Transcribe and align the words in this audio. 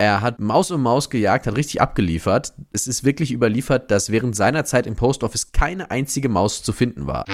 Er 0.00 0.22
hat 0.22 0.40
Maus 0.40 0.70
um 0.70 0.82
Maus 0.82 1.10
gejagt, 1.10 1.46
hat 1.46 1.58
richtig 1.58 1.82
abgeliefert. 1.82 2.54
Es 2.72 2.86
ist 2.86 3.04
wirklich 3.04 3.32
überliefert, 3.32 3.90
dass 3.90 4.08
während 4.08 4.34
seiner 4.34 4.64
Zeit 4.64 4.86
im 4.86 4.96
Post 4.96 5.22
Office 5.22 5.52
keine 5.52 5.90
einzige 5.90 6.30
Maus 6.30 6.62
zu 6.62 6.72
finden 6.72 7.06
war. 7.06 7.26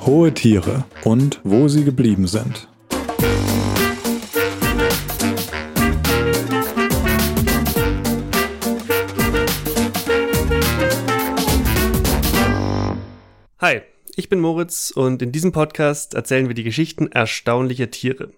Hohe 0.00 0.32
Tiere 0.32 0.86
und 1.04 1.42
wo 1.44 1.68
sie 1.68 1.84
geblieben 1.84 2.26
sind. 2.26 2.68
Hi, 13.58 13.82
ich 14.16 14.30
bin 14.30 14.40
Moritz 14.40 14.90
und 14.90 15.20
in 15.20 15.32
diesem 15.32 15.52
Podcast 15.52 16.14
erzählen 16.14 16.48
wir 16.48 16.54
die 16.54 16.64
Geschichten 16.64 17.12
erstaunlicher 17.12 17.90
Tiere. 17.90 18.30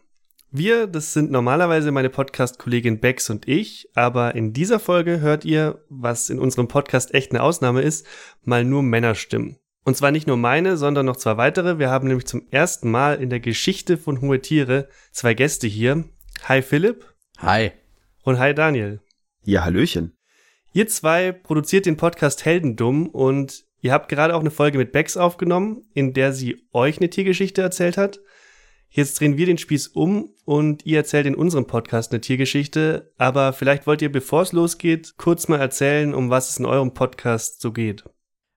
Wir, 0.50 0.86
das 0.86 1.12
sind 1.12 1.30
normalerweise 1.30 1.92
meine 1.92 2.08
Podcast-Kollegin 2.08 3.00
Bex 3.00 3.28
und 3.28 3.46
ich, 3.46 3.90
aber 3.94 4.34
in 4.34 4.54
dieser 4.54 4.80
Folge 4.80 5.20
hört 5.20 5.44
ihr, 5.44 5.84
was 5.90 6.30
in 6.30 6.38
unserem 6.38 6.68
Podcast 6.68 7.12
echt 7.12 7.32
eine 7.32 7.42
Ausnahme 7.42 7.82
ist, 7.82 8.06
mal 8.44 8.64
nur 8.64 8.82
Männerstimmen. 8.82 9.58
Und 9.84 9.98
zwar 9.98 10.10
nicht 10.10 10.26
nur 10.26 10.38
meine, 10.38 10.78
sondern 10.78 11.04
noch 11.04 11.16
zwei 11.16 11.36
weitere. 11.36 11.78
Wir 11.78 11.90
haben 11.90 12.08
nämlich 12.08 12.26
zum 12.26 12.46
ersten 12.50 12.90
Mal 12.90 13.20
in 13.20 13.28
der 13.28 13.40
Geschichte 13.40 13.98
von 13.98 14.22
Hohe 14.22 14.40
Tiere 14.40 14.88
zwei 15.12 15.34
Gäste 15.34 15.66
hier. 15.66 16.04
Hi 16.44 16.62
Philipp. 16.62 17.04
Hi. 17.38 17.72
Und 18.22 18.38
hi 18.38 18.54
Daniel. 18.54 19.02
Ja, 19.44 19.64
Hallöchen. 19.64 20.16
Ihr 20.72 20.88
zwei 20.88 21.32
produziert 21.32 21.84
den 21.84 21.98
Podcast 21.98 22.46
Heldendumm 22.46 23.08
und 23.08 23.68
Ihr 23.80 23.92
habt 23.92 24.08
gerade 24.08 24.34
auch 24.34 24.40
eine 24.40 24.50
Folge 24.50 24.78
mit 24.78 24.92
Bex 24.92 25.16
aufgenommen, 25.16 25.82
in 25.94 26.12
der 26.12 26.32
sie 26.32 26.66
euch 26.72 26.98
eine 26.98 27.10
Tiergeschichte 27.10 27.62
erzählt 27.62 27.96
hat. 27.96 28.18
Jetzt 28.90 29.20
drehen 29.20 29.36
wir 29.36 29.46
den 29.46 29.58
Spieß 29.58 29.88
um 29.88 30.30
und 30.44 30.86
ihr 30.86 30.98
erzählt 30.98 31.26
in 31.26 31.34
unserem 31.34 31.66
Podcast 31.66 32.10
eine 32.10 32.20
Tiergeschichte. 32.20 33.12
Aber 33.18 33.52
vielleicht 33.52 33.86
wollt 33.86 34.00
ihr, 34.00 34.10
bevor 34.10 34.42
es 34.42 34.52
losgeht, 34.52 35.14
kurz 35.18 35.48
mal 35.48 35.60
erzählen, 35.60 36.14
um 36.14 36.30
was 36.30 36.50
es 36.50 36.58
in 36.58 36.66
eurem 36.66 36.94
Podcast 36.94 37.60
so 37.60 37.72
geht. 37.72 38.04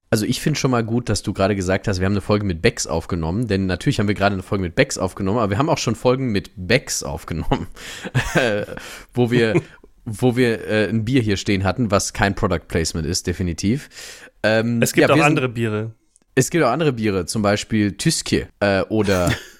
Also 0.09 0.25
ich 0.25 0.41
finde 0.41 0.59
schon 0.59 0.71
mal 0.71 0.83
gut, 0.83 1.07
dass 1.07 1.23
du 1.23 1.31
gerade 1.31 1.55
gesagt 1.55 1.87
hast, 1.87 1.99
wir 1.99 2.05
haben 2.05 2.13
eine 2.13 2.21
Folge 2.21 2.45
mit 2.45 2.61
Bex 2.61 2.85
aufgenommen, 2.85 3.47
denn 3.47 3.65
natürlich 3.65 3.99
haben 3.99 4.09
wir 4.09 4.15
gerade 4.15 4.33
eine 4.33 4.43
Folge 4.43 4.61
mit 4.61 4.75
Bex 4.75 4.97
aufgenommen, 4.97 5.39
aber 5.39 5.51
wir 5.51 5.57
haben 5.57 5.69
auch 5.69 5.77
schon 5.77 5.95
Folgen 5.95 6.33
mit 6.33 6.51
Bex 6.57 7.01
aufgenommen, 7.01 7.67
wo 9.13 9.31
wir, 9.31 9.61
wo 10.05 10.35
wir 10.35 10.67
äh, 10.67 10.89
ein 10.89 11.05
Bier 11.05 11.21
hier 11.21 11.37
stehen 11.37 11.63
hatten, 11.63 11.91
was 11.91 12.11
kein 12.11 12.35
Product 12.35 12.67
Placement 12.67 13.07
ist, 13.07 13.25
definitiv. 13.25 13.89
Ähm, 14.43 14.81
es 14.81 14.91
gibt 14.91 15.07
ja, 15.07 15.15
auch 15.15 15.21
andere 15.21 15.47
Biere. 15.47 15.95
Es 16.35 16.49
gibt 16.49 16.65
auch 16.65 16.71
andere 16.71 16.91
Biere, 16.91 17.25
zum 17.25 17.41
Beispiel 17.41 17.93
Tüskje 17.93 18.49
äh, 18.59 18.81
oder 18.89 19.33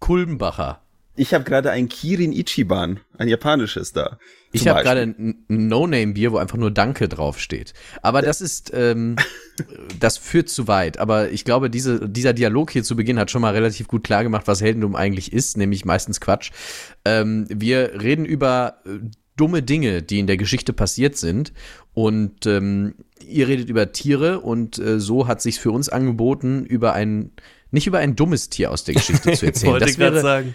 Kulmbacher. 0.00 0.82
Ich 1.18 1.34
habe 1.34 1.42
gerade 1.42 1.72
ein 1.72 1.88
Kirin 1.88 2.32
Ichiban, 2.32 3.00
ein 3.18 3.26
japanisches 3.26 3.92
da. 3.92 4.18
Ich 4.52 4.68
habe 4.68 4.82
gerade 4.82 5.02
ein 5.02 5.44
No-Name-Bier, 5.48 6.30
wo 6.30 6.38
einfach 6.38 6.56
nur 6.56 6.70
Danke 6.70 7.08
draufsteht. 7.08 7.74
Aber 8.02 8.22
das 8.22 8.40
ist, 8.40 8.70
ähm, 8.72 9.16
das 10.00 10.16
führt 10.16 10.48
zu 10.48 10.68
weit. 10.68 10.98
Aber 10.98 11.30
ich 11.30 11.44
glaube, 11.44 11.70
diese, 11.70 12.08
dieser 12.08 12.34
Dialog 12.34 12.70
hier 12.70 12.84
zu 12.84 12.94
Beginn 12.94 13.18
hat 13.18 13.32
schon 13.32 13.42
mal 13.42 13.52
relativ 13.52 13.88
gut 13.88 14.04
klar 14.04 14.22
gemacht, 14.22 14.46
was 14.46 14.62
Heldendum 14.62 14.94
eigentlich 14.94 15.32
ist, 15.32 15.56
nämlich 15.56 15.84
meistens 15.84 16.20
Quatsch. 16.20 16.52
Ähm, 17.04 17.46
wir 17.48 18.00
reden 18.00 18.24
über 18.24 18.78
äh, 18.86 19.00
dumme 19.36 19.62
Dinge, 19.62 20.02
die 20.02 20.20
in 20.20 20.28
der 20.28 20.36
Geschichte 20.36 20.72
passiert 20.72 21.16
sind. 21.16 21.52
Und 21.94 22.46
ähm, 22.46 22.94
ihr 23.26 23.48
redet 23.48 23.68
über 23.68 23.90
Tiere 23.90 24.40
und 24.40 24.78
äh, 24.78 25.00
so 25.00 25.26
hat 25.26 25.42
sich 25.42 25.58
für 25.58 25.72
uns 25.72 25.88
angeboten, 25.88 26.64
über 26.64 26.92
ein 26.92 27.32
nicht 27.70 27.86
über 27.86 27.98
ein 27.98 28.16
dummes 28.16 28.48
Tier 28.48 28.70
aus 28.70 28.84
der 28.84 28.94
Geschichte 28.94 29.32
zu 29.32 29.46
erzählen. 29.46 29.72
Wollte 29.72 29.86
das 29.86 29.98
wäre, 29.98 30.20
sagen. 30.20 30.54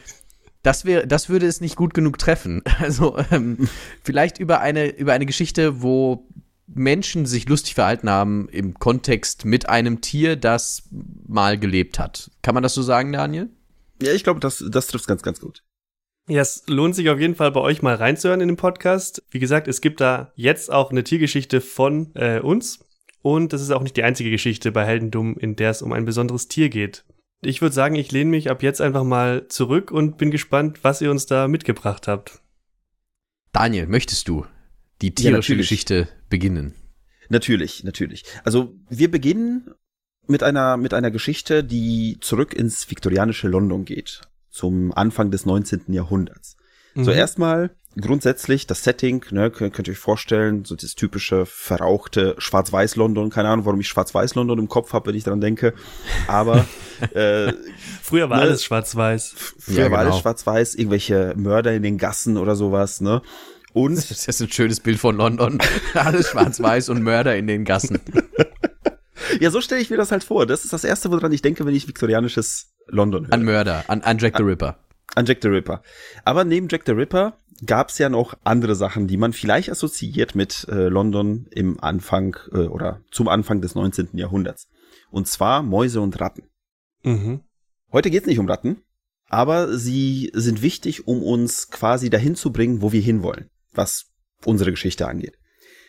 Das 0.61 0.85
wäre, 0.85 1.05
das 1.07 1.29
würde 1.29 1.45
es 1.45 1.61
nicht 1.61 1.75
gut 1.75 1.93
genug 1.93 2.17
treffen. 2.17 2.61
Also 2.79 3.17
ähm, 3.31 3.69
vielleicht 4.03 4.39
über 4.39 4.59
eine 4.59 4.89
über 4.89 5.13
eine 5.13 5.25
Geschichte, 5.25 5.81
wo 5.81 6.27
Menschen 6.67 7.25
sich 7.25 7.47
lustig 7.47 7.75
verhalten 7.75 8.09
haben 8.09 8.49
im 8.49 8.73
Kontext 8.75 9.45
mit 9.45 9.69
einem 9.69 10.01
Tier, 10.01 10.35
das 10.35 10.83
mal 10.91 11.59
gelebt 11.59 11.99
hat. 11.99 12.31
Kann 12.41 12.53
man 12.53 12.63
das 12.63 12.73
so 12.73 12.81
sagen, 12.81 13.11
Daniel? 13.11 13.49
Ja, 14.01 14.13
ich 14.13 14.23
glaube, 14.23 14.39
das, 14.39 14.63
das 14.69 14.87
trifft 14.87 15.07
ganz, 15.07 15.21
ganz 15.21 15.39
gut. 15.39 15.63
Ja, 16.27 16.41
es 16.41 16.63
lohnt 16.67 16.95
sich 16.95 17.09
auf 17.09 17.19
jeden 17.19 17.35
Fall 17.35 17.51
bei 17.51 17.59
euch 17.59 17.81
mal 17.81 17.95
reinzuhören 17.95 18.41
in 18.41 18.47
den 18.47 18.57
Podcast. 18.57 19.23
Wie 19.29 19.39
gesagt, 19.39 19.67
es 19.67 19.81
gibt 19.81 19.99
da 19.99 20.31
jetzt 20.35 20.71
auch 20.71 20.89
eine 20.89 21.03
Tiergeschichte 21.03 21.59
von 21.59 22.11
äh, 22.15 22.39
uns. 22.39 22.79
Und 23.23 23.53
das 23.53 23.61
ist 23.61 23.71
auch 23.71 23.81
nicht 23.81 23.97
die 23.97 24.03
einzige 24.03 24.29
Geschichte 24.29 24.71
bei 24.71 24.85
Heldendum, 24.85 25.37
in 25.37 25.55
der 25.55 25.71
es 25.71 25.81
um 25.81 25.93
ein 25.93 26.05
besonderes 26.05 26.49
Tier 26.49 26.69
geht. 26.69 27.05
Ich 27.41 27.61
würde 27.61 27.73
sagen, 27.73 27.95
ich 27.95 28.11
lehne 28.11 28.29
mich 28.29 28.51
ab 28.51 28.61
jetzt 28.61 28.81
einfach 28.81 29.05
mal 29.05 29.47
zurück 29.47 29.91
und 29.91 30.17
bin 30.17 30.29
gespannt, 30.29 30.83
was 30.83 31.01
ihr 31.01 31.09
uns 31.09 31.25
da 31.25 31.47
mitgebracht 31.47 32.07
habt. 32.07 32.41
Daniel, 33.53 33.87
möchtest 33.87 34.27
du 34.27 34.45
die 35.01 35.15
tierische 35.15 35.53
ja, 35.53 35.57
Geschichte 35.57 36.09
beginnen? 36.29 36.75
Natürlich, 37.29 37.83
natürlich. 37.85 38.25
Also 38.43 38.75
wir 38.89 39.09
beginnen 39.09 39.73
mit 40.27 40.43
einer, 40.43 40.75
mit 40.75 40.93
einer 40.93 41.09
Geschichte, 41.11 41.63
die 41.63 42.17
zurück 42.19 42.53
ins 42.53 42.89
viktorianische 42.89 43.47
London 43.47 43.85
geht 43.85 44.21
zum 44.49 44.93
Anfang 44.93 45.31
des 45.31 45.45
19. 45.45 45.93
Jahrhunderts. 45.93 46.57
Mhm. 46.93 47.05
So 47.05 47.11
erstmal 47.11 47.75
grundsätzlich 47.99 48.67
das 48.67 48.83
Setting, 48.83 49.23
ne, 49.31 49.51
könnt, 49.51 49.73
könnt 49.73 49.87
ihr 49.87 49.91
euch 49.91 49.99
vorstellen, 49.99 50.65
so 50.65 50.75
das 50.75 50.95
typische 50.95 51.45
verrauchte 51.45 52.35
Schwarz-Weiß-London, 52.37 53.29
keine 53.29 53.49
Ahnung, 53.49 53.65
warum 53.65 53.79
ich 53.79 53.87
Schwarz-Weiß-London 53.87 54.59
im 54.59 54.69
Kopf 54.69 54.93
habe, 54.93 55.07
wenn 55.07 55.15
ich 55.15 55.23
dran 55.23 55.41
denke, 55.41 55.73
aber 56.27 56.65
äh, 57.13 57.53
früher 58.01 58.29
war 58.29 58.37
ne, 58.37 58.43
alles 58.43 58.63
Schwarz-Weiß. 58.63 59.35
Früher 59.59 59.77
ja, 59.77 59.83
genau. 59.83 59.91
war 59.91 59.99
alles 59.99 60.11
genau. 60.11 60.21
Schwarz-Weiß, 60.21 60.75
irgendwelche 60.75 61.33
Mörder 61.37 61.73
in 61.73 61.83
den 61.83 61.97
Gassen 61.97 62.37
oder 62.37 62.55
sowas, 62.55 63.01
ne? 63.01 63.21
Und 63.73 63.97
das 63.97 64.27
ist 64.27 64.41
ein 64.41 64.51
schönes 64.51 64.79
Bild 64.79 64.99
von 64.99 65.17
London. 65.17 65.59
alles 65.95 66.29
Schwarz-Weiß 66.29 66.89
und 66.89 67.01
Mörder 67.01 67.35
in 67.35 67.47
den 67.47 67.65
Gassen. 67.65 67.99
ja, 69.39 69.49
so 69.49 69.61
stelle 69.61 69.81
ich 69.81 69.89
mir 69.89 69.97
das 69.97 70.11
halt 70.11 70.23
vor. 70.23 70.45
Das 70.45 70.63
ist 70.63 70.73
das 70.73 70.83
erste, 70.83 71.11
woran 71.11 71.31
ich 71.31 71.41
denke, 71.41 71.65
wenn 71.65 71.73
ich 71.73 71.87
viktorianisches 71.87 72.71
London 72.87 73.25
höre. 73.25 73.33
An 73.33 73.43
Mörder, 73.43 73.85
an, 73.87 74.01
an 74.01 74.19
Jack 74.19 74.37
the 74.37 74.43
Ripper. 74.43 74.77
An 75.15 75.25
Jack 75.25 75.39
the 75.41 75.47
Ripper. 75.47 75.81
Aber 76.23 76.43
neben 76.43 76.67
Jack 76.67 76.83
the 76.85 76.91
Ripper 76.91 77.37
gab 77.65 77.89
es 77.89 77.97
ja 77.97 78.09
noch 78.09 78.35
andere 78.43 78.75
Sachen, 78.75 79.07
die 79.07 79.17
man 79.17 79.33
vielleicht 79.33 79.69
assoziiert 79.69 80.35
mit 80.35 80.67
äh, 80.69 80.87
London 80.87 81.47
im 81.51 81.79
Anfang 81.81 82.37
äh, 82.51 82.67
oder 82.67 83.01
zum 83.11 83.27
Anfang 83.27 83.61
des 83.61 83.75
19. 83.75 84.09
Jahrhunderts. 84.13 84.67
Und 85.11 85.27
zwar 85.27 85.63
Mäuse 85.63 86.01
und 86.01 86.19
Ratten. 86.19 86.43
Mhm. 87.03 87.41
Heute 87.91 88.09
geht's 88.09 88.27
nicht 88.27 88.39
um 88.39 88.49
Ratten, 88.49 88.81
aber 89.29 89.77
sie 89.77 90.31
sind 90.33 90.61
wichtig, 90.61 91.07
um 91.07 91.21
uns 91.21 91.69
quasi 91.69 92.09
dahin 92.09 92.35
zu 92.35 92.51
bringen, 92.51 92.81
wo 92.81 92.91
wir 92.91 93.01
hinwollen, 93.01 93.49
was 93.71 94.05
unsere 94.45 94.71
Geschichte 94.71 95.07
angeht. 95.07 95.37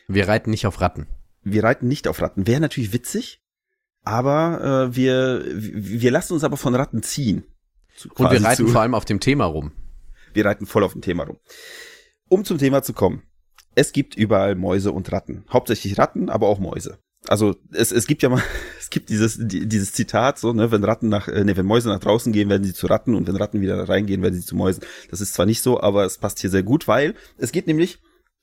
Wir 0.08 0.28
reiten 0.28 0.50
nicht 0.50 0.66
auf 0.66 0.80
Ratten. 0.80 1.06
Wir 1.42 1.64
reiten 1.64 1.88
nicht 1.88 2.08
auf 2.08 2.20
Ratten. 2.20 2.46
Wäre 2.46 2.60
natürlich 2.60 2.92
witzig, 2.92 3.40
aber 4.02 4.88
äh, 4.90 4.96
wir, 4.96 5.44
wir 5.46 6.10
lassen 6.10 6.34
uns 6.34 6.44
aber 6.44 6.56
von 6.56 6.74
Ratten 6.74 7.02
ziehen. 7.02 7.44
Und 8.14 8.30
wir 8.30 8.42
reiten 8.42 8.66
zu. 8.66 8.72
vor 8.72 8.82
allem 8.82 8.94
auf 8.94 9.04
dem 9.04 9.20
Thema 9.20 9.44
rum. 9.44 9.72
Wir 10.34 10.44
reiten 10.44 10.66
voll 10.66 10.84
auf 10.84 10.92
dem 10.92 11.02
Thema 11.02 11.24
rum. 11.24 11.38
Um 12.28 12.44
zum 12.44 12.58
Thema 12.58 12.82
zu 12.82 12.92
kommen. 12.92 13.22
Es 13.74 13.92
gibt 13.92 14.14
überall 14.14 14.54
Mäuse 14.54 14.92
und 14.92 15.10
Ratten. 15.10 15.44
Hauptsächlich 15.50 15.98
Ratten, 15.98 16.28
aber 16.28 16.48
auch 16.48 16.58
Mäuse. 16.58 16.98
Also 17.26 17.56
es, 17.72 17.90
es 17.90 18.06
gibt 18.06 18.22
ja 18.22 18.28
mal, 18.28 18.42
es 18.78 18.90
gibt 18.90 19.08
dieses, 19.08 19.38
dieses 19.40 19.92
Zitat, 19.92 20.38
so, 20.38 20.52
ne, 20.52 20.70
wenn 20.70 20.84
Ratten 20.84 21.08
nach, 21.08 21.28
ne, 21.28 21.56
wenn 21.56 21.66
Mäuse 21.66 21.88
nach 21.88 22.00
draußen 22.00 22.32
gehen, 22.32 22.48
werden 22.50 22.64
sie 22.64 22.74
zu 22.74 22.86
Ratten 22.86 23.14
und 23.14 23.26
wenn 23.26 23.36
Ratten 23.36 23.60
wieder 23.60 23.88
reingehen, 23.88 24.22
werden 24.22 24.34
sie 24.34 24.46
zu 24.46 24.56
Mäusen. 24.56 24.84
Das 25.10 25.20
ist 25.20 25.34
zwar 25.34 25.46
nicht 25.46 25.62
so, 25.62 25.80
aber 25.80 26.04
es 26.04 26.18
passt 26.18 26.40
hier 26.40 26.50
sehr 26.50 26.62
gut, 26.62 26.86
weil 26.86 27.14
es 27.38 27.52
geht 27.52 27.66
nämlich 27.66 27.98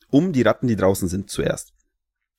um 0.10 0.34
die 0.34 0.42
Ratten, 0.42 0.68
die 0.68 0.76
draußen 0.76 1.08
sind 1.08 1.30
zuerst. 1.30 1.74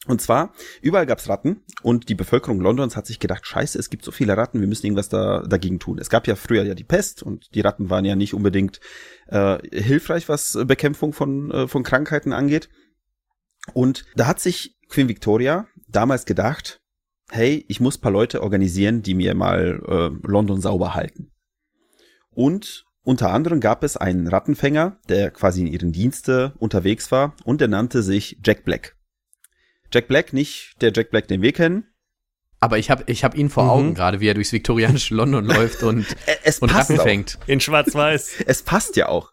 Und 0.08 0.20
zwar, 0.20 0.52
überall 0.80 1.06
gab's 1.06 1.28
Ratten 1.28 1.62
und 1.82 2.08
die 2.08 2.16
Bevölkerung 2.16 2.60
Londons 2.60 2.96
hat 2.96 3.06
sich 3.06 3.20
gedacht, 3.20 3.46
scheiße, 3.46 3.78
es 3.78 3.88
gibt 3.88 4.04
so 4.04 4.10
viele 4.10 4.36
Ratten, 4.36 4.60
wir 4.60 4.66
müssen 4.66 4.86
irgendwas 4.86 5.08
da, 5.08 5.42
dagegen 5.42 5.78
tun. 5.78 5.98
Es 6.00 6.10
gab 6.10 6.26
ja 6.26 6.34
früher 6.34 6.64
ja 6.64 6.74
die 6.74 6.82
Pest 6.82 7.22
und 7.22 7.54
die 7.54 7.60
Ratten 7.60 7.88
waren 7.88 8.04
ja 8.04 8.16
nicht 8.16 8.34
unbedingt 8.34 8.80
äh, 9.28 9.58
hilfreich, 9.70 10.28
was 10.28 10.58
Bekämpfung 10.66 11.12
von, 11.12 11.50
äh, 11.52 11.68
von 11.68 11.84
Krankheiten 11.84 12.32
angeht. 12.32 12.68
Und 13.74 14.04
da 14.16 14.26
hat 14.26 14.40
sich 14.40 14.76
Queen 14.88 15.08
Victoria 15.08 15.68
damals 15.86 16.26
gedacht, 16.26 16.80
hey, 17.30 17.64
ich 17.68 17.78
muss 17.78 17.98
paar 17.98 18.12
Leute 18.12 18.42
organisieren, 18.42 19.02
die 19.02 19.14
mir 19.14 19.34
mal 19.36 19.80
äh, 19.86 20.28
London 20.28 20.60
sauber 20.60 20.94
halten. 20.94 21.30
Und 22.30 22.86
unter 23.04 23.32
anderem 23.32 23.60
gab 23.60 23.84
es 23.84 23.96
einen 23.96 24.26
Rattenfänger, 24.26 24.98
der 25.08 25.30
quasi 25.30 25.60
in 25.60 25.66
ihren 25.68 25.92
Dienste 25.92 26.54
unterwegs 26.58 27.12
war 27.12 27.36
und 27.44 27.60
der 27.60 27.68
nannte 27.68 28.02
sich 28.02 28.40
Jack 28.44 28.64
Black. 28.64 28.96
Jack 29.92 30.08
Black, 30.08 30.32
nicht 30.32 30.80
der 30.80 30.92
Jack 30.94 31.10
Black, 31.10 31.28
den 31.28 31.42
wir 31.42 31.52
kennen. 31.52 31.86
Aber 32.60 32.78
ich 32.78 32.90
habe 32.90 33.02
ich 33.06 33.24
hab 33.24 33.34
ihn 33.34 33.50
vor 33.50 33.64
mhm. 33.64 33.70
Augen 33.70 33.94
gerade, 33.94 34.20
wie 34.20 34.28
er 34.28 34.34
durchs 34.34 34.52
viktorianische 34.52 35.14
London 35.14 35.44
läuft 35.46 35.82
und, 35.82 36.06
es 36.44 36.60
und 36.60 36.72
Ratten 36.72 36.96
fängt. 36.96 37.38
In 37.46 37.60
Schwarz-Weiß. 37.60 38.44
es 38.46 38.62
passt 38.62 38.96
ja 38.96 39.08
auch. 39.08 39.32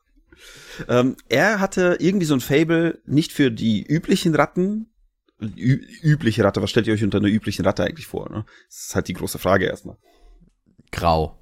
Ähm, 0.87 1.15
er 1.27 1.59
hatte 1.59 1.97
irgendwie 1.99 2.25
so 2.25 2.33
ein 2.33 2.39
Fable 2.39 3.01
nicht 3.05 3.31
für 3.31 3.51
die 3.51 3.83
üblichen 3.83 4.33
Ratten. 4.33 4.91
Ü 5.41 5.85
übliche 6.01 6.43
Ratte, 6.43 6.61
was 6.61 6.69
stellt 6.69 6.87
ihr 6.87 6.93
euch 6.93 7.03
unter 7.03 7.19
einer 7.19 7.27
üblichen 7.27 7.63
Ratte 7.65 7.83
eigentlich 7.83 8.07
vor? 8.07 8.29
Ne? 8.29 8.45
Das 8.67 8.87
ist 8.87 8.95
halt 8.95 9.07
die 9.07 9.13
große 9.13 9.39
Frage 9.39 9.65
erstmal. 9.65 9.97
Grau. 10.91 11.37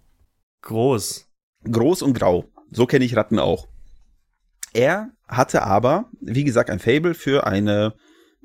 Groß. 0.61 1.27
Groß 1.63 2.01
und 2.01 2.13
grau. 2.13 2.45
So 2.69 2.85
kenne 2.85 3.05
ich 3.05 3.15
Ratten 3.15 3.39
auch. 3.39 3.67
Er 4.73 5.11
hatte 5.27 5.63
aber, 5.63 6.09
wie 6.19 6.43
gesagt, 6.43 6.69
ein 6.69 6.79
Fable 6.79 7.13
für 7.13 7.47
eine 7.47 7.95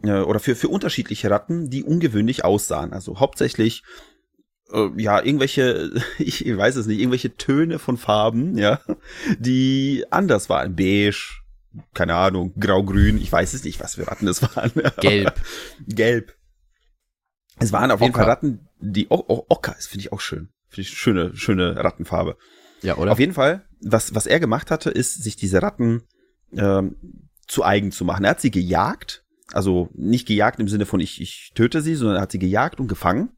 äh, 0.02 0.20
oder 0.20 0.40
für, 0.40 0.56
für 0.56 0.68
unterschiedliche 0.68 1.30
Ratten, 1.30 1.70
die 1.70 1.84
ungewöhnlich 1.84 2.44
aussahen. 2.44 2.92
Also 2.92 3.20
hauptsächlich 3.20 3.82
äh, 4.72 4.90
ja, 4.96 5.22
irgendwelche, 5.22 5.92
ich 6.18 6.44
weiß 6.44 6.76
es 6.76 6.86
nicht, 6.86 6.98
irgendwelche 6.98 7.36
Töne 7.36 7.78
von 7.78 7.96
Farben, 7.96 8.56
ja, 8.56 8.80
die 9.38 10.04
anders 10.10 10.48
waren. 10.48 10.74
Beige, 10.74 11.42
keine 11.94 12.14
Ahnung, 12.14 12.54
grau-grün, 12.58 13.18
ich 13.18 13.30
weiß 13.30 13.54
es 13.54 13.64
nicht, 13.64 13.80
was 13.80 13.94
für 13.94 14.06
Ratten 14.06 14.28
es 14.28 14.42
waren. 14.42 14.72
Gelb. 15.00 15.40
Gelb. 15.86 16.34
Es 17.58 17.72
waren 17.72 17.90
auf 17.90 18.00
jeden. 18.00 18.14
Fall 18.14 18.24
Ratten, 18.24 18.68
die, 18.80 19.06
oh, 19.10 19.22
oh, 19.28 19.44
Ocker, 19.48 19.72
das 19.76 19.86
finde 19.86 20.00
ich 20.00 20.12
auch 20.12 20.20
schön. 20.20 20.48
Finde 20.68 20.82
ich 20.82 20.90
schöne, 20.90 21.36
schöne 21.36 21.76
Rattenfarbe. 21.76 22.36
Ja, 22.82 22.96
oder? 22.96 23.12
Auf 23.12 23.20
jeden 23.20 23.34
Fall, 23.34 23.64
was, 23.80 24.14
was 24.14 24.26
er 24.26 24.40
gemacht 24.40 24.70
hatte, 24.70 24.90
ist, 24.90 25.22
sich 25.22 25.36
diese 25.36 25.62
Ratten 25.62 26.02
ähm, 26.56 26.96
zu 27.46 27.62
eigen 27.64 27.92
zu 27.92 28.04
machen. 28.04 28.24
Er 28.24 28.30
hat 28.30 28.40
sie 28.40 28.50
gejagt, 28.50 29.24
also 29.52 29.88
nicht 29.94 30.26
gejagt 30.26 30.60
im 30.60 30.68
Sinne 30.68 30.86
von 30.86 31.00
ich, 31.00 31.20
ich 31.20 31.52
töte 31.54 31.82
sie, 31.82 31.94
sondern 31.94 32.16
er 32.16 32.22
hat 32.22 32.32
sie 32.32 32.38
gejagt 32.38 32.80
und 32.80 32.88
gefangen 32.88 33.30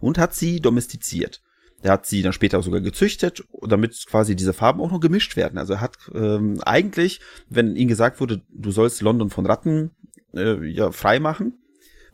und 0.00 0.18
hat 0.18 0.34
sie 0.34 0.60
domestiziert. 0.60 1.42
Er 1.82 1.92
hat 1.92 2.06
sie 2.06 2.22
dann 2.22 2.32
später 2.32 2.60
sogar 2.62 2.80
gezüchtet, 2.80 3.44
damit 3.62 4.04
quasi 4.06 4.36
diese 4.36 4.52
Farben 4.52 4.80
auch 4.80 4.90
noch 4.90 5.00
gemischt 5.00 5.36
werden. 5.36 5.58
Also 5.58 5.74
er 5.74 5.80
hat 5.80 5.96
ähm, 6.14 6.60
eigentlich, 6.62 7.20
wenn 7.48 7.74
ihm 7.74 7.88
gesagt 7.88 8.20
wurde, 8.20 8.42
du 8.50 8.70
sollst 8.70 9.00
London 9.00 9.30
von 9.30 9.46
Ratten 9.46 9.92
äh, 10.34 10.62
ja, 10.66 10.92
frei 10.92 11.20
machen, 11.20 11.58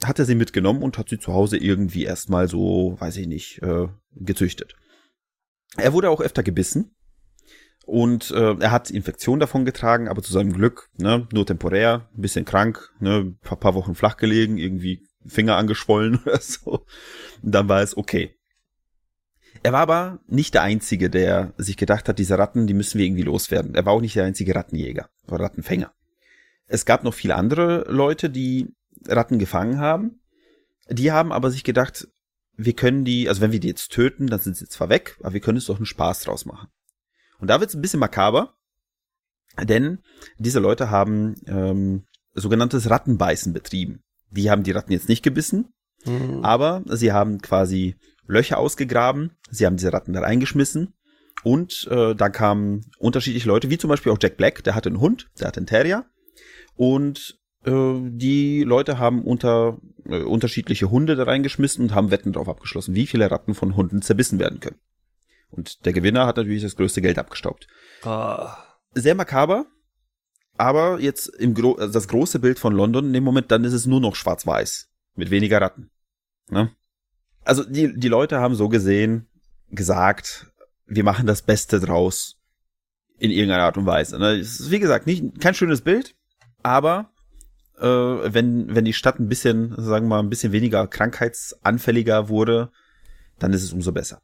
hat 0.05 0.19
er 0.19 0.25
sie 0.25 0.35
mitgenommen 0.35 0.83
und 0.83 0.99
hat 0.99 1.09
sie 1.09 1.19
zu 1.19 1.33
Hause 1.33 1.57
irgendwie 1.57 2.05
erstmal 2.05 2.49
so, 2.49 2.97
weiß 2.99 3.17
ich 3.17 3.27
nicht, 3.27 3.61
äh, 3.63 3.89
gezüchtet. 4.15 4.77
Er 5.77 5.93
wurde 5.93 6.11
auch 6.11 6.21
öfter 6.21 6.43
gebissen 6.43 6.96
und 7.87 8.33
äh, 8.33 8.57
er 8.59 8.73
hat 8.73 8.91
Infektionen 8.91 9.39
davon 9.39 9.65
getragen, 9.65 10.09
aber 10.09 10.21
zu 10.21 10.33
seinem 10.33 10.53
Glück, 10.53 10.91
ne, 10.99 11.29
nur 11.33 11.47
temporär, 11.47 12.09
ein 12.17 12.21
bisschen 12.21 12.45
krank, 12.45 12.93
ne, 12.99 13.35
paar, 13.43 13.59
paar 13.59 13.75
Wochen 13.75 13.95
flach 13.95 14.17
gelegen, 14.17 14.59
irgendwie 14.59 15.07
Finger 15.25 15.57
angeschwollen 15.57 16.21
oder 16.27 16.41
so. 16.41 16.85
Und 17.43 17.55
dann 17.55 17.69
war 17.69 17.83
es 17.83 17.97
okay. 17.97 18.35
Er 19.63 19.73
war 19.73 19.81
aber 19.81 20.19
nicht 20.27 20.55
der 20.55 20.63
Einzige, 20.63 21.11
der 21.11 21.55
sich 21.59 21.77
gedacht 21.77 22.09
hat, 22.09 22.19
diese 22.19 22.37
Ratten, 22.37 22.67
die 22.67 22.75
müssen 22.75 22.99
wir 22.99 23.07
irgendwie 23.07 23.23
loswerden. 23.23 23.77
Er 23.77 23.87
war 23.87 23.93
auch 23.93 24.01
nicht 24.01 24.17
der 24.17 24.25
einzige 24.25 24.55
Rattenjäger 24.55 25.09
oder 25.29 25.45
Rattenfänger. 25.45 25.93
Es 26.67 26.87
gab 26.87 27.05
noch 27.05 27.15
viele 27.15 27.37
andere 27.37 27.85
Leute, 27.89 28.31
die 28.31 28.75
Ratten 29.07 29.39
gefangen 29.39 29.79
haben. 29.79 30.21
Die 30.89 31.13
haben 31.13 31.33
aber 31.33 31.53
sich 31.53 31.63
gedacht, 31.63 32.09
wir 32.57 32.73
können 32.73 33.05
die, 33.05 33.29
also 33.29 33.41
wenn 33.41 33.53
wir 33.53 33.61
die 33.61 33.69
jetzt 33.69 33.93
töten, 33.93 34.27
dann 34.27 34.41
sind 34.41 34.57
sie 34.57 34.67
zwar 34.67 34.89
weg, 34.89 35.17
aber 35.21 35.35
wir 35.35 35.41
können 35.41 35.59
es 35.59 35.67
doch 35.67 35.77
einen 35.77 35.87
Spaß 35.87 36.23
draus 36.23 36.47
machen. 36.47 36.69
Und 37.39 37.49
da 37.49 37.61
wird 37.61 37.71
es 37.71 37.77
ein 37.77 37.83
bisschen 37.83 38.01
makaber, 38.01 38.55
denn 39.63 39.99
diese 40.39 40.61
Leute 40.61 40.91
haben 40.91 41.35
ähm, 41.47 42.05
sogenanntes 42.35 42.91
Rattenbeißen 42.91 43.53
betrieben. 43.53 44.03
Die 44.31 44.51
haben 44.51 44.63
die 44.63 44.73
Ratten 44.73 44.93
jetzt 44.93 45.09
nicht 45.09 45.23
gebissen, 45.23 45.73
Mhm. 46.05 46.45
aber 46.45 46.83
sie 46.87 47.11
haben 47.13 47.41
quasi 47.41 47.97
Löcher 48.27 48.59
ausgegraben, 48.59 49.33
sie 49.51 49.67
haben 49.67 49.77
diese 49.77 49.93
Ratten 49.93 50.13
da 50.13 50.21
reingeschmissen 50.21 50.95
und 51.43 51.89
äh, 51.91 52.15
da 52.15 52.29
kamen 52.29 52.83
unterschiedliche 52.99 53.49
Leute, 53.49 53.71
wie 53.71 53.79
zum 53.79 53.89
Beispiel 53.89 54.13
auch 54.13 54.19
Jack 54.21 54.37
Black, 54.37 54.63
der 54.63 54.75
hatte 54.75 54.89
einen 54.89 55.01
Hund, 55.01 55.29
der 55.41 55.49
hatte 55.49 55.59
einen 55.59 55.67
Terrier 55.67 56.05
und 56.77 57.39
äh, 57.65 57.95
die 58.03 58.63
Leute 58.63 58.99
haben 58.99 59.25
unter 59.25 59.79
äh, 60.05 60.23
unterschiedliche 60.23 60.91
Hunde 60.91 61.17
da 61.17 61.25
reingeschmissen 61.25 61.83
und 61.85 61.95
haben 61.95 62.11
Wetten 62.11 62.33
drauf 62.33 62.49
abgeschlossen, 62.49 62.95
wie 62.95 63.07
viele 63.07 63.31
Ratten 63.31 63.55
von 63.55 63.75
Hunden 63.75 64.03
zerbissen 64.03 64.39
werden 64.39 64.61
können. 64.61 64.79
Und 65.51 65.85
der 65.87 65.93
Gewinner 65.93 66.27
hat 66.27 66.37
natürlich 66.37 66.63
das 66.63 66.77
größte 66.77 67.01
Geld 67.01 67.19
abgestaubt. 67.19 67.67
Ah. 68.03 68.57
Sehr 68.95 69.15
makaber, 69.15 69.67
aber 70.57 71.01
jetzt 71.01 71.29
im 71.29 71.55
Gro 71.55 71.75
also 71.75 71.93
das 71.93 72.09
große 72.09 72.39
Bild 72.39 72.59
von 72.59 72.73
London 72.73 73.07
in 73.07 73.13
dem 73.13 73.25
Moment, 73.25 73.51
dann 73.51 73.65
ist 73.65 73.73
es 73.73 73.87
nur 73.87 74.01
noch 74.01 74.17
schwarz-weiß 74.17 74.89
mit 75.15 75.31
weniger 75.31 75.61
Ratten. 75.61 75.91
Ne? 76.51 76.71
Also 77.45 77.65
die, 77.65 77.99
die 77.99 78.09
Leute 78.09 78.41
haben 78.41 78.55
so 78.55 78.69
gesehen 78.69 79.29
gesagt, 79.71 80.51
wir 80.87 81.05
machen 81.05 81.27
das 81.27 81.43
Beste 81.43 81.81
draus 81.81 82.41
in 83.19 83.31
irgendeiner 83.31 83.65
Art 83.65 83.77
und 83.77 83.87
Weise. 83.87 84.19
Ne? 84.19 84.37
Es 84.37 84.61
ist, 84.61 84.71
wie 84.71 84.79
gesagt, 84.79 85.07
nicht 85.07 85.41
kein 85.41 85.55
schönes 85.55 85.81
Bild, 85.83 86.15
aber 86.63 87.11
äh, 87.79 87.85
wenn, 87.87 88.75
wenn 88.75 88.85
die 88.85 88.93
Stadt 88.93 89.19
ein 89.19 89.29
bisschen, 89.29 89.75
sagen 89.77 90.07
wir 90.07 90.17
mal, 90.17 90.21
ein 90.21 90.31
bisschen 90.31 90.53
weniger 90.53 90.87
krankheitsanfälliger 90.87 92.29
wurde, 92.29 92.71
dann 93.39 93.53
ist 93.53 93.63
es 93.63 93.73
umso 93.73 93.93
besser. 93.93 94.23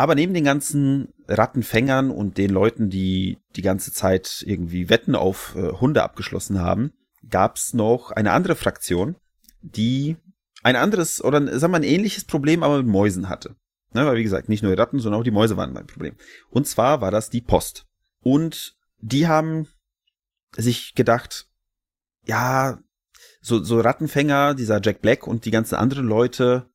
Aber 0.00 0.14
neben 0.14 0.32
den 0.32 0.44
ganzen 0.44 1.12
Rattenfängern 1.28 2.10
und 2.10 2.38
den 2.38 2.48
Leuten, 2.48 2.88
die 2.88 3.36
die 3.54 3.60
ganze 3.60 3.92
Zeit 3.92 4.42
irgendwie 4.46 4.88
Wetten 4.88 5.14
auf 5.14 5.54
äh, 5.56 5.72
Hunde 5.72 6.02
abgeschlossen 6.02 6.58
haben, 6.58 6.94
gab's 7.28 7.74
noch 7.74 8.10
eine 8.10 8.32
andere 8.32 8.56
Fraktion, 8.56 9.16
die 9.60 10.16
ein 10.62 10.74
anderes 10.74 11.22
oder 11.22 11.58
sagen 11.58 11.74
wir 11.74 11.76
ein 11.76 11.82
ähnliches 11.82 12.24
Problem 12.24 12.62
aber 12.62 12.78
mit 12.78 12.86
Mäusen 12.86 13.28
hatte. 13.28 13.56
Ne, 13.92 14.06
weil 14.06 14.16
wie 14.16 14.22
gesagt, 14.22 14.48
nicht 14.48 14.62
nur 14.62 14.74
die 14.74 14.80
Ratten, 14.80 15.00
sondern 15.00 15.20
auch 15.20 15.24
die 15.24 15.30
Mäuse 15.30 15.58
waren 15.58 15.74
mein 15.74 15.86
Problem. 15.86 16.14
Und 16.48 16.66
zwar 16.66 17.02
war 17.02 17.10
das 17.10 17.28
die 17.28 17.42
Post. 17.42 17.84
Und 18.22 18.78
die 19.02 19.28
haben 19.28 19.68
sich 20.56 20.94
gedacht, 20.94 21.46
ja, 22.24 22.78
so, 23.42 23.62
so 23.62 23.78
Rattenfänger, 23.78 24.54
dieser 24.54 24.80
Jack 24.82 25.02
Black 25.02 25.26
und 25.26 25.44
die 25.44 25.50
ganzen 25.50 25.74
anderen 25.74 26.06
Leute, 26.06 26.70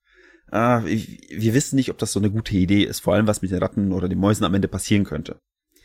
ah, 0.52 0.84
wir 0.86 1.54
wissen 1.54 1.76
nicht, 1.76 1.90
ob 1.90 1.98
das 1.98 2.12
so 2.12 2.20
eine 2.20 2.32
gute 2.32 2.56
Idee 2.56 2.84
ist, 2.84 3.00
vor 3.00 3.14
allem 3.14 3.28
was 3.28 3.42
mit 3.42 3.52
den 3.52 3.60
Ratten 3.60 3.92
oder 3.92 4.08
den 4.08 4.20
Mäusen 4.20 4.46
am 4.46 4.54
Ende 4.54 4.68
passieren 4.68 5.04
könnte. 5.04 5.38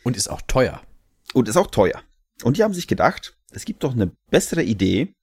Und 0.03 0.17
ist 0.17 0.29
auch 0.29 0.41
teuer. 0.41 0.81
Und 1.33 1.47
ist 1.47 1.57
auch 1.57 1.67
teuer. 1.67 2.01
Und 2.43 2.57
die 2.57 2.63
haben 2.63 2.73
sich 2.73 2.87
gedacht, 2.87 3.37
es 3.51 3.65
gibt 3.65 3.83
doch 3.83 3.93
eine 3.93 4.11
bessere 4.29 4.63
Idee, 4.63 5.13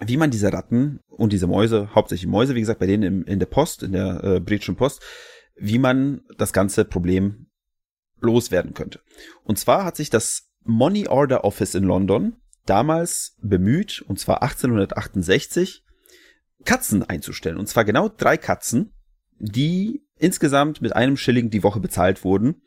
wie 0.00 0.16
man 0.16 0.30
diese 0.30 0.52
Ratten 0.52 1.00
und 1.08 1.32
diese 1.32 1.46
Mäuse, 1.46 1.94
hauptsächlich 1.94 2.28
Mäuse, 2.28 2.54
wie 2.54 2.60
gesagt, 2.60 2.80
bei 2.80 2.86
denen 2.86 3.02
im, 3.02 3.24
in 3.24 3.38
der 3.38 3.46
Post, 3.46 3.82
in 3.82 3.92
der 3.92 4.22
äh, 4.22 4.40
britischen 4.40 4.76
Post, 4.76 5.02
wie 5.56 5.78
man 5.78 6.22
das 6.36 6.52
ganze 6.52 6.84
Problem 6.84 7.46
loswerden 8.20 8.74
könnte. 8.74 9.00
Und 9.44 9.58
zwar 9.58 9.84
hat 9.84 9.96
sich 9.96 10.10
das 10.10 10.50
Money 10.64 11.08
Order 11.08 11.44
Office 11.44 11.74
in 11.74 11.84
London 11.84 12.36
damals 12.66 13.36
bemüht, 13.40 14.02
und 14.06 14.20
zwar 14.20 14.42
1868, 14.42 15.84
Katzen 16.68 17.02
einzustellen. 17.02 17.56
Und 17.56 17.66
zwar 17.66 17.86
genau 17.86 18.10
drei 18.10 18.36
Katzen, 18.36 18.92
die 19.38 20.02
insgesamt 20.18 20.82
mit 20.82 20.94
einem 20.94 21.16
Schilling 21.16 21.48
die 21.48 21.62
Woche 21.62 21.80
bezahlt 21.80 22.24
wurden. 22.24 22.60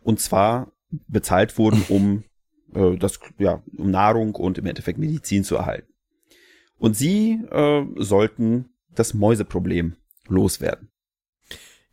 Und 0.00 0.18
zwar 0.18 0.72
bezahlt 0.90 1.56
wurden, 1.56 1.82
um 1.88 2.24
äh, 2.74 2.96
das, 2.96 3.20
ja, 3.38 3.62
um 3.76 3.92
Nahrung 3.92 4.34
und 4.34 4.58
im 4.58 4.66
Endeffekt 4.66 4.98
Medizin 4.98 5.44
zu 5.44 5.54
erhalten. 5.54 5.92
Und 6.78 6.96
sie 6.96 7.40
äh, 7.52 7.86
sollten 7.96 8.70
das 8.92 9.14
Mäuseproblem 9.14 9.94
loswerden. 10.26 10.88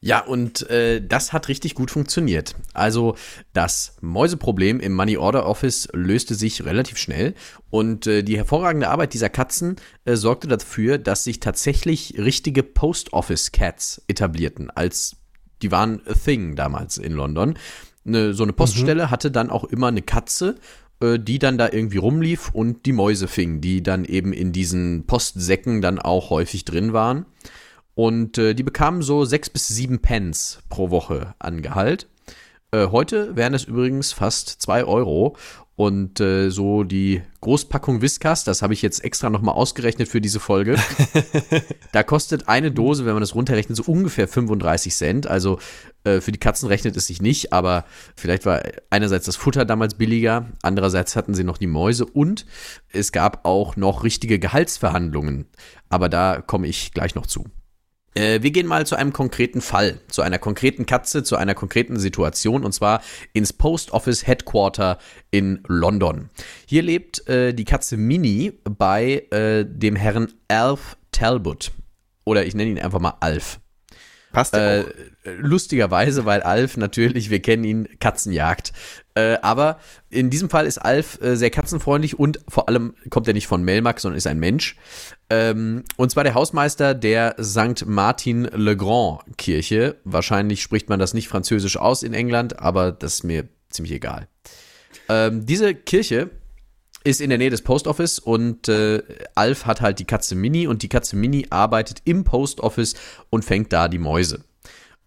Ja, 0.04 0.20
und 0.26 0.68
äh, 0.72 1.00
das 1.00 1.32
hat 1.32 1.48
richtig 1.48 1.76
gut 1.76 1.92
funktioniert. 1.92 2.56
Also 2.74 3.16
das 3.54 3.98
Mäuseproblem 4.02 4.80
im 4.80 4.94
Money 4.94 5.18
Order 5.18 5.46
Office 5.46 5.88
löste 5.94 6.34
sich 6.34 6.66
relativ 6.66 6.98
schnell 6.98 7.36
und 7.70 8.08
äh, 8.08 8.24
die 8.24 8.36
hervorragende 8.36 8.90
Arbeit 8.90 9.14
dieser 9.14 9.30
Katzen 9.30 9.76
äh, 10.06 10.16
sorgte 10.16 10.48
dafür, 10.48 10.98
dass 10.98 11.24
sich 11.24 11.40
tatsächlich 11.40 12.16
richtige 12.18 12.64
Post 12.64 13.14
Office 13.14 13.52
Cats 13.52 14.02
etablierten, 14.08 14.72
als 14.72 15.18
die 15.62 15.72
waren 15.72 16.02
a 16.08 16.14
thing 16.14 16.56
damals 16.56 16.98
in 16.98 17.14
London. 17.14 17.56
Ne, 18.04 18.34
so 18.34 18.42
eine 18.42 18.54
Poststelle 18.54 19.12
hatte 19.12 19.30
dann 19.30 19.52
auch 19.52 19.66
immer 19.66 19.90
eine 19.90 20.02
Katze, 20.02 20.56
äh, 21.00 21.20
die 21.20 21.38
dann 21.38 21.60
da 21.60 21.70
irgendwie 21.72 21.98
rumlief 21.98 22.50
und 22.54 22.88
die 22.88 22.94
Mäuse 22.94 23.28
fing, 23.28 23.62
die 23.62 23.84
dann 23.84 24.06
eben 24.06 24.34
in 24.34 24.52
diesen 24.52 25.06
Postsäcken 25.06 25.84
dann 25.84 26.00
auch 26.00 26.32
häufig 26.32 26.66
drin 26.66 26.92
waren. 26.94 27.28
Und 27.96 28.38
äh, 28.38 28.54
die 28.54 28.64
bekamen 28.64 29.02
so 29.02 29.26
sechs 29.26 29.50
bis 29.50 29.68
sieben 29.68 30.00
Pence 30.00 30.60
pro 30.70 30.90
Woche 30.90 31.36
an 31.40 31.62
Gehalt. 31.62 32.08
Äh, 32.72 32.88
heute 32.88 33.36
wären 33.36 33.54
es 33.54 33.66
übrigens 33.66 34.14
fast 34.14 34.62
zwei 34.62 34.86
Euro. 34.86 35.36
Und 35.76 36.20
äh, 36.20 36.52
so 36.52 36.84
die 36.84 37.24
Großpackung 37.40 38.02
Whiskas, 38.02 38.44
das 38.44 38.62
habe 38.62 38.74
ich 38.74 38.84
jetzt 38.84 39.04
extra 39.04 39.32
nochmal 39.32 39.56
ausgerechnet 39.56 40.08
für 40.08 40.22
diese 40.22 40.40
Folge. 40.40 40.76
da 41.92 42.04
kostet 42.04 42.48
eine 42.48 42.72
Dose, 42.72 43.06
wenn 43.06 43.14
man 43.14 43.22
das 43.22 43.34
runterrechnet, 43.34 43.78
so 43.78 43.92
ungefähr 43.92 44.28
35 44.28 44.94
Cent. 44.94 45.28
Also 45.28 45.58
äh, 46.04 46.22
für 46.22 46.32
die 46.32 46.40
Katzen 46.40 46.68
rechnet 46.68 46.96
es 46.98 47.08
sich 47.08 47.20
nicht, 47.20 47.52
aber 47.52 47.86
vielleicht 48.16 48.46
war 48.46 48.62
einerseits 48.92 49.26
das 49.26 49.38
Futter 49.38 49.66
damals 49.66 49.96
billiger, 49.96 50.46
andererseits 50.62 51.16
hatten 51.16 51.34
sie 51.34 51.44
noch 51.44 51.58
die 51.58 51.68
Mäuse 51.68 52.06
und 52.06 52.46
es 52.90 53.12
gab 53.12 53.46
auch 53.46 53.76
noch 53.76 54.04
richtige 54.04 54.38
Gehaltsverhandlungen. 54.38 55.48
Aber 55.90 56.10
da 56.10 56.42
komme 56.42 56.68
ich 56.68 56.94
gleich 56.94 57.16
noch 57.16 57.26
zu. 57.26 57.46
Äh, 58.14 58.42
wir 58.42 58.52
gehen 58.52 58.68
mal 58.68 58.86
zu 58.86 58.96
einem 58.96 59.14
konkreten 59.14 59.62
Fall, 59.62 60.00
zu 60.08 60.22
einer 60.22 60.40
konkreten 60.40 60.86
Katze, 60.86 61.24
zu 61.24 61.36
einer 61.36 61.56
konkreten 61.56 61.98
Situation 62.00 62.64
und 62.64 62.74
zwar 62.74 63.02
ins 63.34 63.54
Post 63.54 63.92
Office 63.92 64.28
Headquarter 64.28 64.98
in 65.32 65.64
London. 65.68 66.30
Hier 66.66 66.82
lebt 66.82 67.28
äh, 67.28 67.54
die 67.54 67.66
Katze 67.66 67.98
Minnie 67.98 68.54
bei 68.64 69.26
äh, 69.32 69.66
dem 69.66 69.96
Herrn 69.96 70.34
Alf 70.48 70.98
Talbot. 71.12 71.72
Oder 72.26 72.46
ich 72.46 72.56
nenne 72.56 72.72
ihn 72.72 72.80
einfach 72.80 73.00
mal 73.00 73.16
Alf. 73.20 73.60
Passt 74.32 74.54
ja 74.54 74.80
Äh, 74.82 74.86
lustigerweise, 75.38 76.26
weil 76.26 76.42
Alf 76.42 76.78
natürlich, 76.78 77.30
wir 77.30 77.42
kennen 77.42 77.64
ihn, 77.64 77.88
Katzenjagd. 78.00 78.74
Äh, 79.14 79.38
aber 79.42 79.80
in 80.10 80.30
diesem 80.30 80.50
Fall 80.50 80.66
ist 80.66 80.78
Alf 80.78 81.22
äh, 81.22 81.36
sehr 81.36 81.50
katzenfreundlich 81.50 82.18
und 82.18 82.40
vor 82.48 82.70
allem 82.70 82.96
kommt 83.10 83.28
er 83.28 83.34
nicht 83.34 83.48
von 83.48 83.64
Melmac, 83.64 84.00
sondern 84.00 84.18
ist 84.18 84.28
ein 84.28 84.40
Mensch. 84.40 84.78
Ähm, 85.30 85.84
und 85.98 86.12
zwar 86.12 86.24
der 86.24 86.34
Hausmeister 86.34 86.94
der 86.94 87.36
St. 87.42 87.86
Martin 87.86 88.46
le 88.46 88.76
Grand 88.78 89.22
Kirche. 89.38 89.98
Wahrscheinlich 90.06 90.62
spricht 90.62 90.90
man 90.90 91.00
das 91.00 91.14
nicht 91.14 91.28
französisch 91.28 91.78
aus 91.78 92.04
in 92.04 92.14
England, 92.14 92.60
aber 92.60 92.92
das 92.92 93.16
ist 93.16 93.24
mir 93.24 93.48
ziemlich 93.70 93.94
egal. 93.94 94.28
Ähm, 95.10 95.46
diese 95.46 95.76
Kirche 95.76 96.30
ist 97.04 97.22
in 97.22 97.30
der 97.30 97.40
Nähe 97.40 97.50
des 97.50 97.62
Post 97.62 97.88
Office 97.88 98.20
und 98.20 98.68
äh, 98.70 99.02
Alf 99.36 99.66
hat 99.66 99.82
halt 99.82 100.00
die 100.00 100.06
Katze 100.06 100.36
Mini 100.36 100.68
und 100.68 100.84
die 100.84 100.90
Katze 100.90 101.16
Mini 101.16 101.48
arbeitet 101.50 102.02
im 102.06 102.24
Post 102.24 102.60
Office 102.60 102.96
und 103.30 103.44
fängt 103.44 103.74
da 103.74 103.88
die 103.88 103.98
Mäuse. 103.98 104.44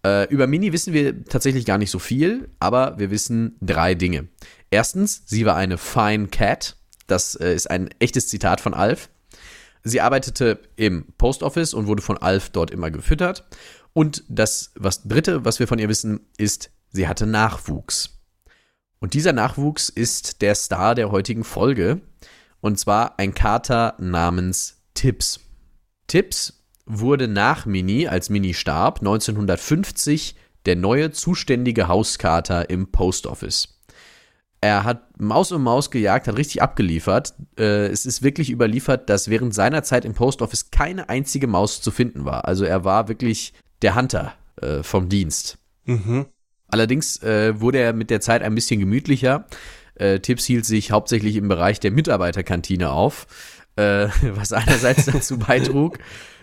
Äh, 0.05 0.27
über 0.29 0.45
Mini 0.45 0.73
wissen 0.73 0.93
wir 0.93 1.25
tatsächlich 1.25 1.65
gar 1.65 1.77
nicht 1.77 1.91
so 1.91 1.99
viel, 1.99 2.49
aber 2.59 2.99
wir 2.99 3.11
wissen 3.11 3.55
drei 3.61 3.95
Dinge. 3.95 4.27
Erstens, 4.69 5.23
sie 5.25 5.45
war 5.45 5.55
eine 5.55 5.77
Fine 5.77 6.27
Cat. 6.27 6.75
Das 7.07 7.35
äh, 7.35 7.53
ist 7.53 7.69
ein 7.69 7.89
echtes 7.99 8.27
Zitat 8.27 8.61
von 8.61 8.73
Alf. 8.73 9.09
Sie 9.83 10.01
arbeitete 10.01 10.59
im 10.75 11.05
Post 11.17 11.43
Office 11.43 11.73
und 11.73 11.87
wurde 11.87 12.01
von 12.01 12.17
Alf 12.17 12.49
dort 12.49 12.71
immer 12.71 12.91
gefüttert. 12.91 13.45
Und 13.93 14.23
das 14.27 14.71
was 14.75 15.03
dritte, 15.03 15.45
was 15.45 15.59
wir 15.59 15.67
von 15.67 15.79
ihr 15.79 15.89
wissen, 15.89 16.19
ist, 16.37 16.71
sie 16.91 17.07
hatte 17.07 17.25
Nachwuchs. 17.25 18.14
Und 19.05 19.13
dieser 19.13 19.33
Nachwuchs 19.33 19.89
ist 19.89 20.41
der 20.41 20.55
Star 20.55 20.95
der 20.95 21.11
heutigen 21.11 21.43
Folge. 21.43 22.01
Und 22.59 22.79
zwar 22.79 23.19
ein 23.19 23.35
Kater 23.35 23.93
namens 23.99 24.81
Tips. 24.95 25.41
Tips 26.07 26.63
wurde 26.87 27.27
nach 27.27 27.67
Mini, 27.67 28.07
als 28.07 28.31
Mini 28.31 28.55
starb, 28.55 29.01
1950 29.01 30.35
der 30.65 30.75
neue 30.75 31.11
zuständige 31.11 31.87
Hauskater 31.87 32.71
im 32.71 32.87
Post 32.91 33.27
Office. 33.27 33.79
Er 34.59 34.83
hat 34.83 35.21
Maus 35.21 35.51
um 35.51 35.61
Maus 35.61 35.91
gejagt, 35.91 36.27
hat 36.27 36.37
richtig 36.37 36.63
abgeliefert. 36.63 37.35
Äh, 37.59 37.85
es 37.89 38.07
ist 38.07 38.23
wirklich 38.23 38.49
überliefert, 38.49 39.07
dass 39.11 39.29
während 39.29 39.53
seiner 39.53 39.83
Zeit 39.83 40.03
im 40.03 40.15
Post 40.15 40.41
Office 40.41 40.71
keine 40.71 41.09
einzige 41.09 41.45
Maus 41.45 41.79
zu 41.79 41.91
finden 41.91 42.25
war. 42.25 42.45
Also 42.45 42.65
er 42.65 42.83
war 42.85 43.07
wirklich 43.07 43.53
der 43.83 43.93
Hunter 43.93 44.33
äh, 44.63 44.81
vom 44.81 45.09
Dienst. 45.09 45.59
Mhm. 45.83 46.25
Allerdings 46.67 47.21
äh, 47.23 47.59
wurde 47.59 47.79
er 47.79 47.93
mit 47.93 48.09
der 48.09 48.21
Zeit 48.21 48.41
ein 48.41 48.55
bisschen 48.55 48.79
gemütlicher. 48.79 49.45
Äh, 49.95 50.19
Tipps 50.19 50.45
hielt 50.45 50.65
sich 50.65 50.91
hauptsächlich 50.91 51.35
im 51.35 51.47
Bereich 51.47 51.79
der 51.79 51.91
Mitarbeiterkantine 51.91 52.91
auf, 52.91 53.27
äh, 53.75 54.07
was 54.35 54.53
einerseits 54.53 55.05
dazu 55.11 55.37
beitrug, 55.37 55.99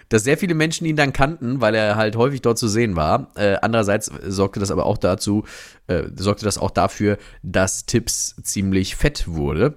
dass 0.08 0.24
sehr 0.24 0.36
viele 0.36 0.54
Menschen 0.54 0.86
ihn 0.86 0.96
dann 0.96 1.12
kannten, 1.12 1.60
weil 1.60 1.74
er 1.74 1.96
halt 1.96 2.16
häufig 2.16 2.42
dort 2.42 2.58
zu 2.58 2.68
sehen 2.68 2.96
war. 2.96 3.32
Äh, 3.34 3.56
andererseits 3.62 4.10
sorgte 4.26 4.60
das 4.60 4.70
aber 4.70 4.84
auch 4.86 4.98
dazu, 4.98 5.44
äh, 5.86 6.04
sorgte 6.16 6.44
das 6.44 6.58
auch 6.58 6.70
dafür, 6.70 7.18
dass 7.42 7.86
Tipps 7.86 8.36
ziemlich 8.42 8.96
fett 8.96 9.26
wurde. 9.26 9.76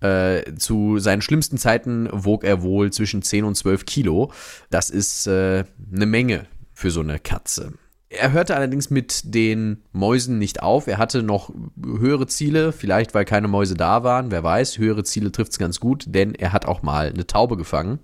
Äh, 0.00 0.54
zu 0.56 0.98
seinen 0.98 1.22
schlimmsten 1.22 1.56
Zeiten 1.56 2.08
wog 2.12 2.44
er 2.44 2.62
wohl 2.62 2.92
zwischen 2.92 3.22
10 3.22 3.44
und 3.44 3.54
12 3.54 3.86
Kilo. 3.86 4.32
Das 4.70 4.90
ist 4.90 5.26
äh, 5.26 5.64
eine 5.92 6.06
Menge 6.06 6.46
für 6.74 6.90
so 6.90 7.00
eine 7.00 7.18
Katze. 7.18 7.72
Er 8.08 8.30
hörte 8.30 8.54
allerdings 8.54 8.88
mit 8.88 9.34
den 9.34 9.82
Mäusen 9.92 10.38
nicht 10.38 10.62
auf. 10.62 10.86
Er 10.86 10.98
hatte 10.98 11.24
noch 11.24 11.50
höhere 11.84 12.28
Ziele, 12.28 12.72
vielleicht 12.72 13.14
weil 13.14 13.24
keine 13.24 13.48
Mäuse 13.48 13.74
da 13.74 14.04
waren. 14.04 14.30
Wer 14.30 14.44
weiß, 14.44 14.78
höhere 14.78 15.02
Ziele 15.02 15.32
trifft 15.32 15.52
es 15.52 15.58
ganz 15.58 15.80
gut, 15.80 16.04
denn 16.06 16.34
er 16.34 16.52
hat 16.52 16.66
auch 16.66 16.82
mal 16.82 17.08
eine 17.08 17.26
Taube 17.26 17.56
gefangen. 17.56 17.98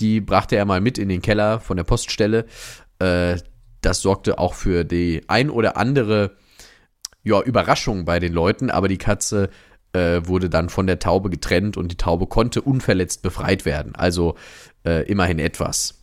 Die 0.00 0.20
brachte 0.20 0.56
er 0.56 0.64
mal 0.64 0.80
mit 0.80 0.96
in 0.96 1.08
den 1.08 1.22
Keller 1.22 1.58
von 1.58 1.76
der 1.76 1.84
Poststelle. 1.84 2.46
Äh, 3.00 3.38
das 3.80 4.00
sorgte 4.00 4.38
auch 4.38 4.54
für 4.54 4.84
die 4.84 5.22
ein 5.26 5.50
oder 5.50 5.76
andere 5.76 6.36
ja, 7.24 7.40
Überraschung 7.40 8.04
bei 8.04 8.20
den 8.20 8.32
Leuten, 8.32 8.70
aber 8.70 8.88
die 8.88 8.98
Katze 8.98 9.50
äh, 9.92 10.20
wurde 10.24 10.48
dann 10.48 10.68
von 10.68 10.86
der 10.86 10.98
Taube 10.98 11.30
getrennt 11.30 11.76
und 11.76 11.90
die 11.90 11.96
Taube 11.96 12.26
konnte 12.26 12.62
unverletzt 12.62 13.22
befreit 13.22 13.64
werden. 13.64 13.94
Also 13.94 14.36
äh, 14.84 15.04
immerhin 15.08 15.38
etwas. 15.38 16.01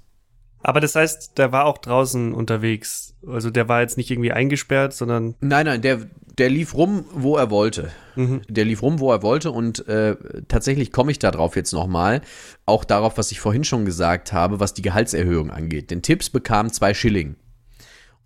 Aber 0.62 0.82
das 0.82 0.96
heißt, 0.96 1.38
der 1.38 1.52
war 1.52 1.66
auch 1.66 1.78
draußen 1.78 2.34
unterwegs. 2.34 3.16
Also 3.26 3.50
der 3.50 3.70
war 3.70 3.82
jetzt 3.82 3.98
nicht 3.98 4.12
irgendwie 4.12 4.32
eingesperrt, 4.32 4.94
sondern. 4.94 5.36
Nein, 5.40 5.66
nein, 5.66 5.82
der, 5.82 6.00
der 6.38 6.50
lief 6.50 6.76
rum, 6.76 7.06
wo 7.14 7.38
er 7.38 7.50
wollte. 7.50 7.92
Mhm. 8.16 8.42
Der 8.50 8.66
lief 8.66 8.82
rum, 8.82 9.00
wo 9.00 9.12
er 9.12 9.24
wollte 9.24 9.52
und 9.52 9.88
äh, 9.88 10.16
tatsächlich 10.48 10.92
komme 10.92 11.12
ich 11.12 11.20
darauf 11.20 11.56
jetzt 11.56 11.72
nochmal. 11.72 12.22
Auch 12.66 12.84
darauf, 12.84 13.18
was 13.18 13.32
ich 13.32 13.40
vorhin 13.40 13.64
schon 13.64 13.86
gesagt 13.86 14.34
habe, 14.34 14.60
was 14.60 14.74
die 14.74 14.82
Gehaltserhöhung 14.82 15.52
angeht. 15.52 15.92
Denn 15.92 16.02
Tipps 16.02 16.30
bekam 16.30 16.72
zwei 16.74 16.94
Schilling. 16.94 17.36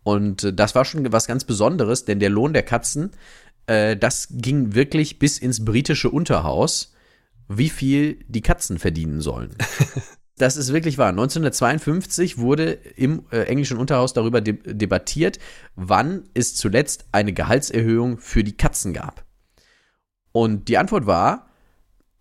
Und 0.04 0.44
äh, 0.44 0.54
das 0.54 0.76
war 0.76 0.86
schon 0.86 1.12
was 1.12 1.28
ganz 1.28 1.44
Besonderes, 1.44 2.06
denn 2.06 2.20
der 2.20 2.30
Lohn 2.30 2.54
der 2.54 2.64
Katzen, 2.64 3.12
äh, 3.68 3.96
das 3.96 4.28
ging 4.32 4.74
wirklich 4.74 5.20
bis 5.20 5.38
ins 5.38 5.64
britische 5.64 6.10
Unterhaus, 6.10 6.94
wie 7.48 7.70
viel 7.70 8.20
die 8.28 8.42
Katzen 8.42 8.80
verdienen 8.80 9.22
sollen. 9.22 9.56
Das 10.38 10.58
ist 10.58 10.74
wirklich 10.74 10.98
wahr. 10.98 11.10
1952 11.10 12.40
wurde 12.40 12.72
im 12.72 13.26
äh, 13.32 13.44
englischen 13.44 13.78
Unterhaus 13.78 14.14
darüber 14.14 14.42
de 14.42 14.58
debattiert, 14.74 15.38
wann 15.76 16.28
es 16.34 16.56
zuletzt 16.56 17.06
eine 17.12 17.34
Gehaltserhöhung 17.34 18.18
für 18.18 18.44
die 18.44 18.58
Katzen 18.58 18.94
gab. 18.94 19.26
Und 20.32 20.68
die 20.70 20.80
Antwort 20.80 21.06
war, 21.06 21.50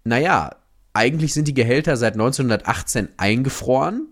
naja, 0.05 0.57
eigentlich 0.93 1.33
sind 1.33 1.49
die 1.49 1.55
Gehälter 1.55 1.97
seit 1.97 2.13
1918 2.15 3.09
eingefroren, 3.17 4.09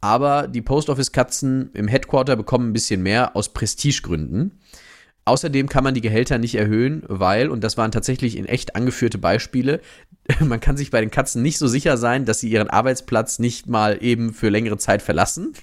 aber 0.00 0.48
die 0.48 0.62
Post 0.62 0.88
Office 0.88 1.12
Katzen 1.12 1.70
im 1.74 1.88
Headquarter 1.88 2.36
bekommen 2.36 2.70
ein 2.70 2.72
bisschen 2.72 3.02
mehr 3.02 3.36
aus 3.36 3.52
Prestigegründen. 3.52 4.60
Außerdem 5.26 5.68
kann 5.68 5.84
man 5.84 5.94
die 5.94 6.02
Gehälter 6.02 6.38
nicht 6.38 6.54
erhöhen, 6.54 7.02
weil, 7.06 7.48
und 7.48 7.64
das 7.64 7.76
waren 7.78 7.92
tatsächlich 7.92 8.36
in 8.36 8.44
echt 8.44 8.76
angeführte 8.76 9.18
Beispiele, 9.18 9.80
man 10.40 10.60
kann 10.60 10.76
sich 10.76 10.90
bei 10.90 11.00
den 11.00 11.10
Katzen 11.10 11.42
nicht 11.42 11.58
so 11.58 11.66
sicher 11.66 11.96
sein, 11.96 12.24
dass 12.24 12.40
sie 12.40 12.50
ihren 12.50 12.68
Arbeitsplatz 12.70 13.38
nicht 13.38 13.66
mal 13.66 14.02
eben 14.02 14.32
für 14.34 14.48
längere 14.48 14.78
Zeit 14.78 15.02
verlassen, 15.02 15.54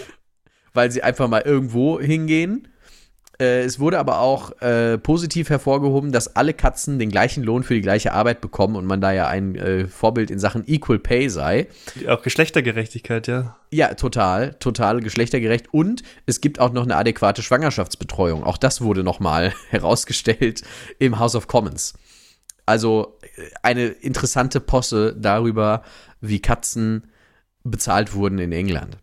weil 0.74 0.90
sie 0.90 1.02
einfach 1.02 1.28
mal 1.28 1.42
irgendwo 1.42 2.00
hingehen. 2.00 2.68
Äh, 3.40 3.60
es 3.60 3.78
wurde 3.78 3.98
aber 3.98 4.20
auch 4.20 4.60
äh, 4.60 4.98
positiv 4.98 5.48
hervorgehoben, 5.48 6.10
dass 6.10 6.34
alle 6.34 6.54
Katzen 6.54 6.98
den 6.98 7.10
gleichen 7.10 7.44
Lohn 7.44 7.62
für 7.62 7.74
die 7.74 7.80
gleiche 7.80 8.12
Arbeit 8.12 8.40
bekommen 8.40 8.74
und 8.74 8.84
man 8.84 9.00
da 9.00 9.12
ja 9.12 9.28
ein 9.28 9.54
äh, 9.54 9.86
Vorbild 9.86 10.30
in 10.30 10.38
Sachen 10.38 10.64
Equal 10.66 10.98
Pay 10.98 11.28
sei. 11.28 11.68
Auch 12.08 12.22
Geschlechtergerechtigkeit, 12.22 13.28
ja. 13.28 13.56
Ja, 13.70 13.94
total, 13.94 14.54
total 14.54 15.00
geschlechtergerecht. 15.00 15.72
Und 15.72 16.02
es 16.26 16.40
gibt 16.40 16.58
auch 16.58 16.72
noch 16.72 16.82
eine 16.82 16.96
adäquate 16.96 17.42
Schwangerschaftsbetreuung. 17.42 18.42
Auch 18.42 18.58
das 18.58 18.80
wurde 18.80 19.04
nochmal 19.04 19.52
herausgestellt 19.70 20.62
im 20.98 21.18
House 21.18 21.36
of 21.36 21.46
Commons. 21.46 21.94
Also 22.66 23.18
äh, 23.36 23.42
eine 23.62 23.86
interessante 23.86 24.58
Posse 24.60 25.14
darüber, 25.16 25.82
wie 26.20 26.40
Katzen 26.40 27.06
bezahlt 27.62 28.14
wurden 28.14 28.38
in 28.38 28.50
England. 28.50 28.98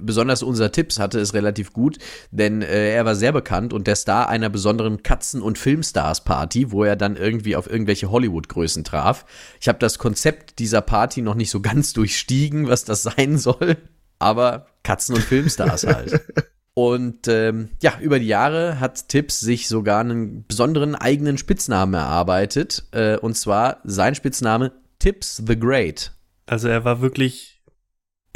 Besonders 0.00 0.42
unser 0.42 0.72
Tipps 0.72 0.98
hatte 0.98 1.20
es 1.20 1.34
relativ 1.34 1.72
gut, 1.72 1.98
denn 2.32 2.62
äh, 2.62 2.92
er 2.94 3.04
war 3.04 3.14
sehr 3.14 3.30
bekannt 3.30 3.72
und 3.72 3.86
der 3.86 3.94
Star 3.94 4.28
einer 4.28 4.50
besonderen 4.50 5.04
Katzen- 5.04 5.40
und 5.40 5.56
Filmstars-Party, 5.56 6.72
wo 6.72 6.82
er 6.82 6.96
dann 6.96 7.16
irgendwie 7.16 7.54
auf 7.54 7.70
irgendwelche 7.70 8.10
Hollywood-Größen 8.10 8.82
traf. 8.82 9.24
Ich 9.60 9.68
habe 9.68 9.78
das 9.78 9.98
Konzept 9.98 10.58
dieser 10.58 10.80
Party 10.80 11.22
noch 11.22 11.36
nicht 11.36 11.50
so 11.50 11.60
ganz 11.60 11.92
durchstiegen, 11.92 12.68
was 12.68 12.84
das 12.84 13.04
sein 13.04 13.38
soll, 13.38 13.76
aber 14.18 14.66
Katzen- 14.82 15.14
und 15.14 15.22
Filmstars 15.22 15.86
halt. 15.86 16.20
Und 16.78 17.26
ähm, 17.26 17.70
ja, 17.82 17.98
über 18.00 18.20
die 18.20 18.28
Jahre 18.28 18.78
hat 18.78 19.08
Tipps 19.08 19.40
sich 19.40 19.66
sogar 19.66 19.98
einen 19.98 20.46
besonderen 20.46 20.94
eigenen 20.94 21.36
Spitznamen 21.36 21.94
erarbeitet. 21.94 22.84
Äh, 22.92 23.16
und 23.16 23.36
zwar 23.36 23.80
sein 23.82 24.14
Spitzname 24.14 24.70
Tips 25.00 25.42
the 25.44 25.58
Great. 25.58 26.12
Also 26.46 26.68
er 26.68 26.84
war 26.84 27.00
wirklich. 27.00 27.57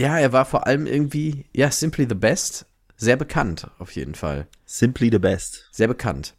Ja, 0.00 0.18
er 0.18 0.32
war 0.32 0.44
vor 0.44 0.66
allem 0.66 0.86
irgendwie, 0.86 1.46
ja, 1.52 1.70
simply 1.70 2.06
the 2.08 2.14
best. 2.14 2.66
Sehr 2.96 3.16
bekannt, 3.16 3.68
auf 3.78 3.92
jeden 3.92 4.14
Fall. 4.14 4.46
Simply 4.64 5.10
the 5.10 5.18
best. 5.18 5.68
Sehr 5.72 5.88
bekannt. 5.88 6.34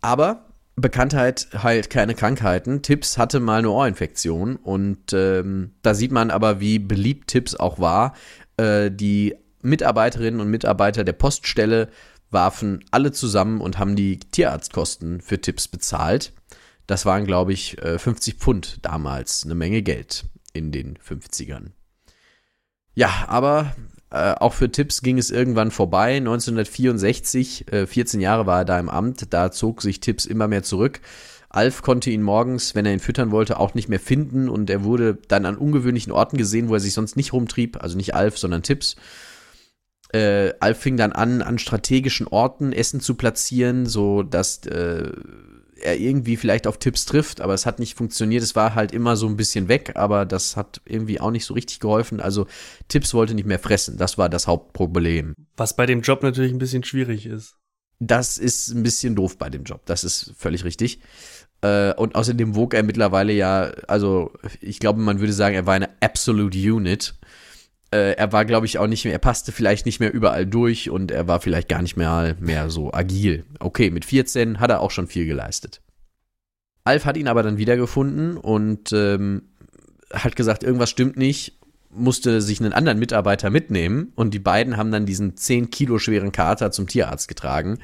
Aber 0.00 0.46
Bekanntheit 0.76 1.48
heilt 1.62 1.88
keine 1.88 2.14
Krankheiten. 2.14 2.82
Tipps 2.82 3.16
hatte 3.16 3.40
mal 3.40 3.58
eine 3.58 3.70
Ohrinfektion 3.70 4.56
und 4.56 5.12
ähm, 5.12 5.74
da 5.82 5.94
sieht 5.94 6.12
man 6.12 6.30
aber, 6.30 6.60
wie 6.60 6.78
beliebt 6.78 7.28
Tipps 7.28 7.54
auch 7.54 7.78
war. 7.78 8.14
Äh, 8.56 8.90
die 8.90 9.36
Mitarbeiterinnen 9.62 10.40
und 10.40 10.48
Mitarbeiter 10.48 11.04
der 11.04 11.12
Poststelle 11.12 11.90
warfen 12.30 12.84
alle 12.90 13.12
zusammen 13.12 13.60
und 13.60 13.78
haben 13.78 13.96
die 13.96 14.18
Tierarztkosten 14.18 15.20
für 15.20 15.40
Tipps 15.40 15.68
bezahlt. 15.68 16.32
Das 16.86 17.06
waren, 17.06 17.24
glaube 17.24 17.52
ich, 17.52 17.80
äh, 17.82 17.98
50 17.98 18.34
Pfund 18.34 18.78
damals, 18.82 19.44
eine 19.44 19.54
Menge 19.54 19.82
Geld 19.82 20.24
in 20.52 20.72
den 20.72 20.98
50ern. 20.98 21.70
Ja, 22.94 23.24
aber 23.28 23.74
äh, 24.10 24.34
auch 24.34 24.52
für 24.52 24.70
Tipps 24.70 25.02
ging 25.02 25.18
es 25.18 25.30
irgendwann 25.30 25.70
vorbei. 25.70 26.16
1964, 26.16 27.72
äh, 27.72 27.86
14 27.86 28.20
Jahre 28.20 28.46
war 28.46 28.60
er 28.60 28.64
da 28.64 28.78
im 28.78 28.88
Amt, 28.88 29.32
da 29.32 29.50
zog 29.50 29.82
sich 29.82 30.00
Tipps 30.00 30.24
immer 30.24 30.46
mehr 30.46 30.62
zurück. 30.62 31.00
Alf 31.48 31.82
konnte 31.82 32.10
ihn 32.10 32.22
morgens, 32.22 32.74
wenn 32.74 32.86
er 32.86 32.92
ihn 32.92 33.00
füttern 33.00 33.30
wollte, 33.30 33.60
auch 33.60 33.74
nicht 33.74 33.88
mehr 33.88 34.00
finden 34.00 34.48
und 34.48 34.70
er 34.70 34.82
wurde 34.84 35.18
dann 35.28 35.46
an 35.46 35.56
ungewöhnlichen 35.56 36.12
Orten 36.12 36.36
gesehen, 36.36 36.68
wo 36.68 36.74
er 36.74 36.80
sich 36.80 36.94
sonst 36.94 37.16
nicht 37.16 37.32
rumtrieb. 37.32 37.80
Also 37.82 37.96
nicht 37.96 38.14
Alf, 38.14 38.38
sondern 38.38 38.62
Tipps. 38.62 38.96
Äh, 40.12 40.52
Alf 40.60 40.78
fing 40.78 40.96
dann 40.96 41.12
an, 41.12 41.42
an 41.42 41.58
strategischen 41.58 42.26
Orten 42.28 42.72
Essen 42.72 43.00
zu 43.00 43.14
platzieren, 43.14 43.86
so 43.86 44.22
dass 44.22 44.64
äh, 44.66 45.12
er 45.84 45.98
irgendwie 45.98 46.36
vielleicht 46.36 46.66
auf 46.66 46.78
Tipps 46.78 47.04
trifft, 47.04 47.40
aber 47.40 47.54
es 47.54 47.66
hat 47.66 47.78
nicht 47.78 47.96
funktioniert. 47.96 48.42
Es 48.42 48.56
war 48.56 48.74
halt 48.74 48.92
immer 48.92 49.16
so 49.16 49.26
ein 49.26 49.36
bisschen 49.36 49.68
weg, 49.68 49.92
aber 49.94 50.24
das 50.24 50.56
hat 50.56 50.80
irgendwie 50.84 51.20
auch 51.20 51.30
nicht 51.30 51.44
so 51.44 51.54
richtig 51.54 51.80
geholfen. 51.80 52.20
Also 52.20 52.46
Tipps 52.88 53.14
wollte 53.14 53.34
nicht 53.34 53.46
mehr 53.46 53.58
fressen. 53.58 53.98
Das 53.98 54.18
war 54.18 54.28
das 54.28 54.46
Hauptproblem. 54.46 55.34
Was 55.56 55.76
bei 55.76 55.86
dem 55.86 56.00
Job 56.00 56.22
natürlich 56.22 56.52
ein 56.52 56.58
bisschen 56.58 56.84
schwierig 56.84 57.26
ist. 57.26 57.56
Das 58.00 58.38
ist 58.38 58.68
ein 58.68 58.82
bisschen 58.82 59.14
doof 59.14 59.38
bei 59.38 59.50
dem 59.50 59.64
Job. 59.64 59.82
Das 59.84 60.04
ist 60.04 60.32
völlig 60.36 60.64
richtig. 60.64 61.00
Äh, 61.60 61.94
und 61.94 62.14
außerdem 62.14 62.56
wog 62.56 62.74
er 62.74 62.82
mittlerweile 62.82 63.32
ja, 63.32 63.70
also 63.86 64.32
ich 64.60 64.80
glaube, 64.80 65.00
man 65.00 65.20
würde 65.20 65.32
sagen, 65.32 65.54
er 65.54 65.66
war 65.66 65.74
eine 65.74 65.90
Absolute 66.00 66.58
Unit. 66.58 67.14
Äh, 67.94 68.16
er 68.16 68.32
war, 68.32 68.44
glaube 68.44 68.66
ich, 68.66 68.78
auch 68.78 68.88
nicht 68.88 69.04
mehr, 69.04 69.12
er 69.12 69.20
passte 69.20 69.52
vielleicht 69.52 69.86
nicht 69.86 70.00
mehr 70.00 70.12
überall 70.12 70.46
durch 70.46 70.90
und 70.90 71.12
er 71.12 71.28
war 71.28 71.38
vielleicht 71.38 71.68
gar 71.68 71.80
nicht 71.80 71.96
mehr, 71.96 72.34
mehr 72.40 72.68
so 72.68 72.92
agil. 72.92 73.44
Okay, 73.60 73.90
mit 73.90 74.04
14 74.04 74.58
hat 74.58 74.70
er 74.70 74.80
auch 74.80 74.90
schon 74.90 75.06
viel 75.06 75.26
geleistet. 75.26 75.80
Alf 76.82 77.04
hat 77.04 77.16
ihn 77.16 77.28
aber 77.28 77.44
dann 77.44 77.56
wiedergefunden 77.56 78.36
und 78.36 78.92
ähm, 78.92 79.42
hat 80.12 80.34
gesagt, 80.34 80.64
irgendwas 80.64 80.90
stimmt 80.90 81.16
nicht, 81.16 81.60
musste 81.88 82.40
sich 82.40 82.58
einen 82.60 82.72
anderen 82.72 82.98
Mitarbeiter 82.98 83.48
mitnehmen 83.50 84.10
und 84.16 84.34
die 84.34 84.40
beiden 84.40 84.76
haben 84.76 84.90
dann 84.90 85.06
diesen 85.06 85.36
10 85.36 85.70
Kilo 85.70 86.00
schweren 86.00 86.32
Kater 86.32 86.72
zum 86.72 86.88
Tierarzt 86.88 87.28
getragen. 87.28 87.78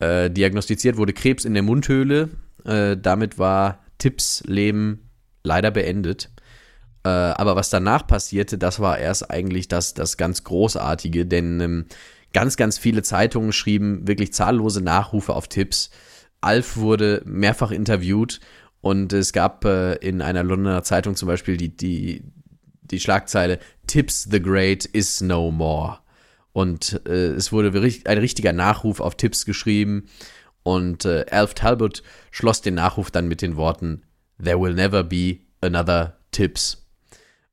Äh, 0.00 0.28
diagnostiziert 0.28 0.96
wurde 0.96 1.12
Krebs 1.12 1.44
in 1.44 1.54
der 1.54 1.62
Mundhöhle. 1.62 2.30
Äh, 2.64 2.96
damit 3.00 3.38
war 3.38 3.78
Tipps 3.98 4.42
Leben 4.44 5.08
leider 5.44 5.70
beendet. 5.70 6.30
Äh, 7.06 7.34
aber 7.36 7.54
was 7.54 7.70
danach 7.70 8.04
passierte, 8.04 8.58
das 8.58 8.80
war 8.80 8.98
erst 8.98 9.30
eigentlich 9.30 9.68
das, 9.68 9.94
das 9.94 10.16
ganz 10.16 10.42
Großartige, 10.42 11.24
denn 11.24 11.60
ähm, 11.60 11.86
ganz, 12.32 12.56
ganz 12.56 12.78
viele 12.78 13.04
Zeitungen 13.04 13.52
schrieben 13.52 14.08
wirklich 14.08 14.32
zahllose 14.32 14.80
Nachrufe 14.80 15.32
auf 15.32 15.46
Tipps. 15.46 15.90
Alf 16.40 16.76
wurde 16.78 17.22
mehrfach 17.24 17.70
interviewt 17.70 18.40
und 18.80 19.12
es 19.12 19.32
gab 19.32 19.64
äh, 19.64 19.94
in 19.94 20.20
einer 20.20 20.42
Londoner 20.42 20.82
Zeitung 20.82 21.14
zum 21.14 21.28
Beispiel 21.28 21.56
die, 21.56 21.76
die, 21.76 22.24
die 22.82 22.98
Schlagzeile 22.98 23.60
Tips 23.86 24.26
the 24.28 24.42
Great 24.42 24.84
is 24.84 25.20
no 25.20 25.52
more. 25.52 26.00
Und 26.52 27.02
äh, 27.06 27.34
es 27.34 27.52
wurde 27.52 27.68
ein 28.04 28.18
richtiger 28.18 28.52
Nachruf 28.52 28.98
auf 28.98 29.14
Tipps 29.14 29.44
geschrieben. 29.44 30.08
Und 30.64 31.04
äh, 31.04 31.24
Alf 31.30 31.54
Talbot 31.54 32.02
schloss 32.32 32.62
den 32.62 32.74
Nachruf 32.74 33.12
dann 33.12 33.28
mit 33.28 33.42
den 33.42 33.56
Worten 33.56 34.02
There 34.42 34.60
will 34.60 34.74
never 34.74 35.04
be 35.04 35.38
another 35.60 36.18
Tips. 36.32 36.85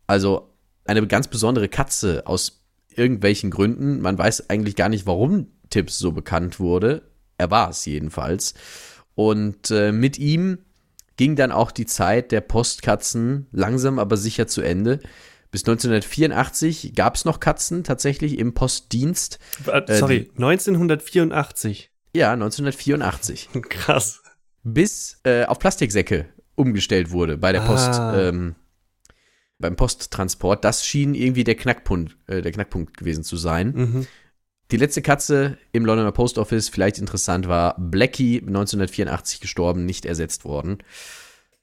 Also 0.07 0.49
eine 0.85 1.05
ganz 1.07 1.27
besondere 1.27 1.69
Katze 1.69 2.23
aus 2.25 2.63
irgendwelchen 2.89 3.49
Gründen. 3.51 4.01
Man 4.01 4.17
weiß 4.17 4.49
eigentlich 4.49 4.75
gar 4.75 4.89
nicht, 4.89 5.05
warum 5.05 5.47
Tips 5.69 5.97
so 5.97 6.11
bekannt 6.11 6.59
wurde. 6.59 7.03
Er 7.37 7.51
war 7.51 7.69
es 7.69 7.85
jedenfalls. 7.85 8.53
Und 9.15 9.71
äh, 9.71 9.91
mit 9.91 10.19
ihm 10.19 10.59
ging 11.17 11.35
dann 11.35 11.51
auch 11.51 11.71
die 11.71 11.85
Zeit 11.85 12.31
der 12.31 12.41
Postkatzen 12.41 13.47
langsam 13.51 13.99
aber 13.99 14.17
sicher 14.17 14.47
zu 14.47 14.61
Ende. 14.61 14.99
Bis 15.51 15.61
1984 15.61 16.95
gab 16.95 17.15
es 17.15 17.25
noch 17.25 17.39
Katzen 17.39 17.83
tatsächlich 17.83 18.39
im 18.39 18.55
Postdienst. 18.55 19.37
Äh, 19.67 19.97
sorry, 19.97 20.17
äh, 20.17 20.29
1984. 20.35 21.91
Ja, 22.15 22.33
1984. 22.33 23.49
Krass. 23.69 24.23
Bis 24.63 25.19
äh, 25.23 25.45
auf 25.45 25.59
Plastiksäcke 25.59 26.25
umgestellt 26.55 27.11
wurde 27.11 27.37
bei 27.37 27.51
der 27.51 27.63
ah. 27.63 27.67
Post. 27.67 28.01
Ähm, 28.15 28.55
beim 29.59 29.75
Posttransport. 29.75 30.63
Das 30.63 30.85
schien 30.85 31.15
irgendwie 31.15 31.43
der 31.43 31.55
Knackpunkt, 31.55 32.17
äh, 32.27 32.41
der 32.41 32.51
Knackpunkt 32.51 32.97
gewesen 32.97 33.23
zu 33.23 33.37
sein. 33.37 33.73
Mhm. 33.75 34.07
Die 34.71 34.77
letzte 34.77 35.01
Katze 35.01 35.57
im 35.71 35.85
Londoner 35.85 36.11
Post 36.11 36.37
Office, 36.37 36.69
vielleicht 36.69 36.97
interessant, 36.97 37.47
war 37.47 37.75
Blackie, 37.77 38.39
1984 38.39 39.39
gestorben, 39.39 39.85
nicht 39.85 40.05
ersetzt 40.05 40.45
worden. 40.45 40.79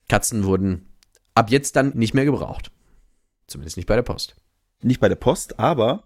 Katzen 0.08 0.44
wurden 0.44 0.90
ab 1.34 1.50
jetzt 1.50 1.76
dann 1.76 1.96
nicht 1.96 2.14
mehr 2.14 2.24
gebraucht. 2.24 2.70
Zumindest 3.46 3.76
nicht 3.76 3.86
bei 3.86 3.96
der 3.96 4.02
Post. 4.02 4.36
Nicht 4.82 5.00
bei 5.00 5.08
der 5.08 5.16
Post, 5.16 5.58
aber 5.58 6.04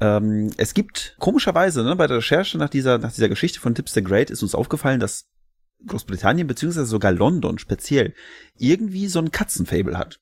ähm, 0.00 0.50
es 0.56 0.74
gibt 0.74 1.16
komischerweise 1.18 1.84
ne, 1.84 1.96
bei 1.96 2.06
der 2.06 2.18
Recherche 2.18 2.58
nach 2.58 2.68
dieser, 2.68 2.98
nach 2.98 3.12
dieser 3.12 3.28
Geschichte 3.28 3.60
von 3.60 3.74
Tips 3.74 3.92
the 3.92 4.02
Great 4.02 4.30
ist 4.30 4.42
uns 4.42 4.54
aufgefallen, 4.54 5.00
dass 5.00 5.28
Großbritannien 5.86 6.46
beziehungsweise 6.46 6.86
sogar 6.86 7.12
London 7.12 7.58
speziell 7.58 8.14
irgendwie 8.56 9.06
so 9.08 9.20
ein 9.20 9.30
Katzenfable 9.30 9.96
hat. 9.96 10.20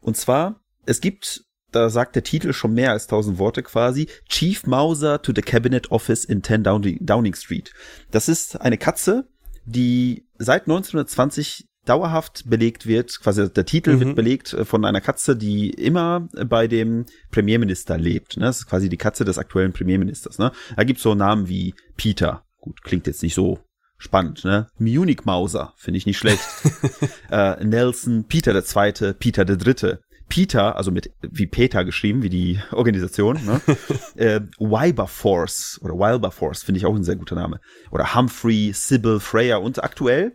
Und 0.00 0.16
zwar, 0.16 0.60
es 0.86 1.00
gibt, 1.00 1.44
da 1.72 1.90
sagt 1.90 2.16
der 2.16 2.22
Titel 2.22 2.52
schon 2.52 2.74
mehr 2.74 2.92
als 2.92 3.06
tausend 3.06 3.38
Worte 3.38 3.62
quasi, 3.62 4.08
Chief 4.28 4.66
Mauser 4.66 5.22
to 5.22 5.32
the 5.34 5.42
Cabinet 5.42 5.90
Office 5.90 6.24
in 6.24 6.42
10 6.42 6.62
Downing 6.62 7.34
Street. 7.34 7.72
Das 8.10 8.28
ist 8.28 8.60
eine 8.60 8.78
Katze, 8.78 9.28
die 9.64 10.26
seit 10.38 10.62
1920 10.62 11.66
dauerhaft 11.84 12.44
belegt 12.48 12.86
wird, 12.86 13.18
quasi 13.20 13.50
der 13.50 13.64
Titel 13.64 13.94
mhm. 13.94 14.00
wird 14.00 14.16
belegt 14.16 14.52
äh, 14.52 14.64
von 14.64 14.84
einer 14.84 15.00
Katze, 15.00 15.36
die 15.36 15.70
immer 15.70 16.28
bei 16.46 16.68
dem 16.68 17.06
Premierminister 17.30 17.96
lebt. 17.96 18.36
Ne? 18.36 18.46
Das 18.46 18.58
ist 18.58 18.66
quasi 18.66 18.88
die 18.88 18.96
Katze 18.96 19.24
des 19.24 19.38
aktuellen 19.38 19.72
Premierministers. 19.72 20.38
Ne? 20.38 20.52
Da 20.76 20.84
gibt's 20.84 21.02
so 21.02 21.14
Namen 21.14 21.48
wie 21.48 21.74
Peter. 21.96 22.44
Gut, 22.60 22.82
klingt 22.82 23.06
jetzt 23.06 23.22
nicht 23.22 23.34
so 23.34 23.60
spannend, 23.98 24.44
ne? 24.44 24.68
Munich 24.78 25.24
Mauser, 25.24 25.74
finde 25.76 25.98
ich 25.98 26.06
nicht 26.06 26.18
schlecht. 26.18 26.42
äh, 27.30 27.62
Nelson, 27.64 28.24
Peter 28.28 28.52
der 28.52 28.64
Zweite, 28.64 29.14
Peter 29.14 29.44
der 29.44 29.56
Dritte. 29.56 30.00
Peter, 30.28 30.76
also 30.76 30.90
mit 30.90 31.10
wie 31.22 31.46
Peter 31.46 31.84
geschrieben, 31.84 32.22
wie 32.22 32.28
die 32.28 32.60
Organisation, 32.72 33.38
ne? 33.44 33.60
äh, 34.16 34.40
Wilberforce 34.58 35.80
oder 35.82 35.94
Wilberforce 35.94 36.62
finde 36.62 36.78
ich 36.78 36.86
auch 36.86 36.94
ein 36.94 37.04
sehr 37.04 37.16
guter 37.16 37.34
Name. 37.34 37.60
Oder 37.90 38.14
Humphrey, 38.14 38.72
Sybil, 38.74 39.20
Freya 39.20 39.56
und 39.56 39.82
aktuell 39.82 40.32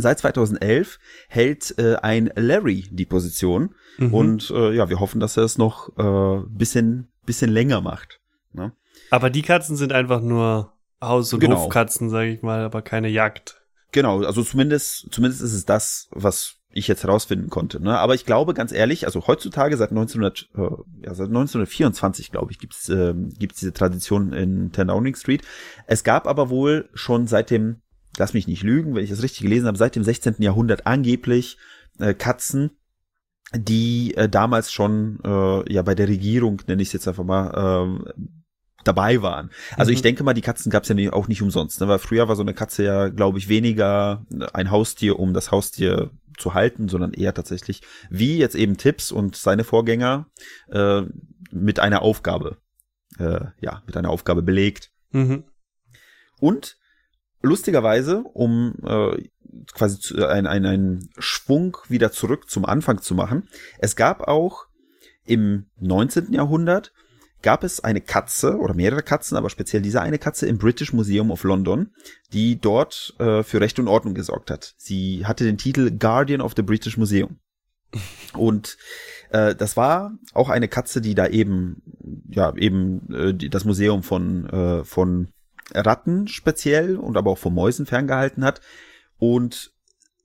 Seit 0.00 0.20
2011 0.20 1.00
hält 1.28 1.76
äh, 1.76 1.96
ein 1.96 2.30
Larry 2.36 2.86
die 2.92 3.04
Position 3.04 3.74
mhm. 3.98 4.14
und 4.14 4.50
äh, 4.50 4.72
ja, 4.72 4.88
wir 4.88 5.00
hoffen, 5.00 5.18
dass 5.18 5.36
er 5.36 5.42
es 5.42 5.58
noch 5.58 5.88
äh, 5.98 6.46
bisschen 6.48 7.08
bisschen 7.26 7.50
länger 7.50 7.80
macht. 7.80 8.20
Ne? 8.52 8.72
Aber 9.10 9.28
die 9.28 9.42
Katzen 9.42 9.76
sind 9.76 9.92
einfach 9.92 10.20
nur 10.20 10.72
Haus- 11.00 11.32
und 11.32 11.40
genau. 11.40 11.56
Hofkatzen, 11.56 12.10
sage 12.10 12.30
ich 12.30 12.42
mal, 12.42 12.60
aber 12.60 12.82
keine 12.82 13.08
Jagd. 13.08 13.62
Genau, 13.92 14.22
also 14.22 14.42
zumindest 14.42 15.08
zumindest 15.10 15.42
ist 15.42 15.54
es 15.54 15.64
das, 15.64 16.08
was 16.10 16.56
ich 16.70 16.86
jetzt 16.86 17.02
herausfinden 17.02 17.48
konnte. 17.48 17.82
Ne? 17.82 17.98
Aber 17.98 18.14
ich 18.14 18.26
glaube, 18.26 18.52
ganz 18.52 18.72
ehrlich, 18.72 19.06
also 19.06 19.26
heutzutage 19.26 19.76
seit 19.76 19.90
1900, 19.90 20.50
äh, 20.54 20.60
ja, 21.04 21.14
seit 21.14 21.28
1924, 21.28 22.30
glaube 22.30 22.52
ich, 22.52 22.58
gibt's 22.58 22.88
äh, 22.88 23.14
gibt's 23.38 23.60
diese 23.60 23.72
Tradition 23.72 24.32
in 24.32 24.72
10 24.72 24.88
Downing 24.88 25.14
Street. 25.14 25.42
Es 25.86 26.04
gab 26.04 26.26
aber 26.26 26.50
wohl 26.50 26.90
schon 26.94 27.26
seit 27.26 27.50
dem 27.50 27.80
lass 28.18 28.34
mich 28.34 28.46
nicht 28.46 28.62
lügen, 28.62 28.94
wenn 28.94 29.04
ich 29.04 29.10
das 29.10 29.22
richtig 29.22 29.42
gelesen 29.42 29.66
habe, 29.66 29.78
seit 29.78 29.96
dem 29.96 30.04
16. 30.04 30.36
Jahrhundert 30.38 30.86
angeblich 30.86 31.56
äh, 31.98 32.14
Katzen, 32.14 32.70
die 33.54 34.14
äh, 34.16 34.28
damals 34.28 34.72
schon 34.72 35.20
äh, 35.24 35.72
ja 35.72 35.82
bei 35.82 35.94
der 35.94 36.08
Regierung, 36.08 36.62
nenne 36.66 36.82
ich 36.82 36.88
es 36.88 36.92
jetzt 36.92 37.08
einfach 37.08 37.24
mal, 37.24 38.06
äh, 38.06 38.22
dabei 38.84 39.22
waren. 39.22 39.50
Also 39.76 39.90
mhm. 39.90 39.96
ich 39.96 40.02
denke 40.02 40.22
mal, 40.24 40.34
die 40.34 40.40
Katzen 40.40 40.70
gab 40.70 40.84
es 40.84 40.88
ja 40.88 41.12
auch 41.12 41.28
nicht 41.28 41.42
umsonst, 41.42 41.80
ne? 41.80 41.88
weil 41.88 41.98
früher 41.98 42.28
war 42.28 42.36
so 42.36 42.42
eine 42.42 42.54
Katze 42.54 42.84
ja, 42.84 43.08
glaube 43.08 43.38
ich, 43.38 43.48
weniger 43.48 44.24
ein 44.52 44.70
Haustier, 44.70 45.18
um 45.18 45.34
das 45.34 45.50
Haustier 45.50 46.10
zu 46.38 46.54
halten, 46.54 46.88
sondern 46.88 47.12
eher 47.12 47.34
tatsächlich, 47.34 47.82
wie 48.10 48.38
jetzt 48.38 48.54
eben 48.54 48.76
Tipps 48.76 49.10
und 49.10 49.36
seine 49.36 49.64
Vorgänger, 49.64 50.26
äh, 50.70 51.02
mit 51.50 51.80
einer 51.80 52.02
Aufgabe, 52.02 52.58
äh, 53.18 53.46
ja, 53.60 53.82
mit 53.86 53.96
einer 53.96 54.10
Aufgabe 54.10 54.42
belegt. 54.42 54.90
Mhm. 55.10 55.44
Und 56.40 56.76
lustigerweise, 57.42 58.22
um 58.32 58.74
äh, 58.84 59.28
quasi 59.72 59.98
zu, 59.98 60.26
ein, 60.28 60.46
ein, 60.46 60.66
einen 60.66 61.10
Schwung 61.18 61.76
wieder 61.88 62.12
zurück 62.12 62.48
zum 62.48 62.64
Anfang 62.64 63.00
zu 63.00 63.14
machen, 63.14 63.48
es 63.78 63.96
gab 63.96 64.28
auch 64.28 64.66
im 65.24 65.66
19. 65.80 66.32
Jahrhundert 66.32 66.92
gab 67.42 67.64
es 67.64 67.80
eine 67.80 68.00
Katze 68.00 68.58
oder 68.58 68.74
mehrere 68.74 69.02
Katzen, 69.02 69.36
aber 69.36 69.50
speziell 69.50 69.82
diese 69.82 70.00
eine 70.00 70.18
Katze 70.18 70.46
im 70.46 70.58
British 70.58 70.92
Museum 70.92 71.30
of 71.30 71.44
London, 71.44 71.92
die 72.32 72.60
dort 72.60 73.14
äh, 73.18 73.42
für 73.42 73.60
Recht 73.60 73.78
und 73.78 73.88
Ordnung 73.88 74.14
gesorgt 74.14 74.50
hat. 74.50 74.74
Sie 74.76 75.24
hatte 75.26 75.44
den 75.44 75.58
Titel 75.58 75.90
Guardian 75.90 76.40
of 76.40 76.54
the 76.56 76.62
British 76.62 76.96
Museum. 76.96 77.38
Und 78.34 78.76
äh, 79.30 79.54
das 79.54 79.76
war 79.76 80.12
auch 80.34 80.50
eine 80.50 80.68
Katze, 80.68 81.00
die 81.00 81.14
da 81.14 81.26
eben, 81.26 81.82
ja, 82.28 82.54
eben 82.56 83.12
äh, 83.12 83.48
das 83.48 83.64
Museum 83.64 84.02
von, 84.02 84.46
äh, 84.50 84.84
von 84.84 85.28
Ratten 85.72 86.28
speziell 86.28 86.96
und 86.96 87.16
aber 87.16 87.30
auch 87.30 87.38
von 87.38 87.54
Mäusen 87.54 87.86
ferngehalten 87.86 88.44
hat. 88.44 88.60
Und 89.18 89.72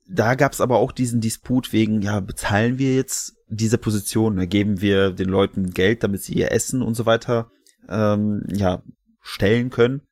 da 0.06 0.34
gab 0.34 0.52
es 0.52 0.60
aber 0.60 0.78
auch 0.78 0.92
diesen 0.92 1.20
Disput 1.20 1.72
wegen, 1.72 2.02
ja, 2.02 2.20
bezahlen 2.20 2.78
wir 2.78 2.94
jetzt 2.94 3.36
diese 3.56 3.78
Position, 3.78 4.36
ne, 4.36 4.46
geben 4.46 4.80
wir 4.80 5.10
den 5.10 5.28
Leuten 5.28 5.70
Geld, 5.70 6.02
damit 6.02 6.22
sie 6.22 6.34
ihr 6.34 6.52
Essen 6.52 6.82
und 6.82 6.94
so 6.94 7.06
weiter 7.06 7.50
ähm, 7.88 8.42
ja 8.52 8.82
stellen 9.20 9.70
können. 9.70 10.02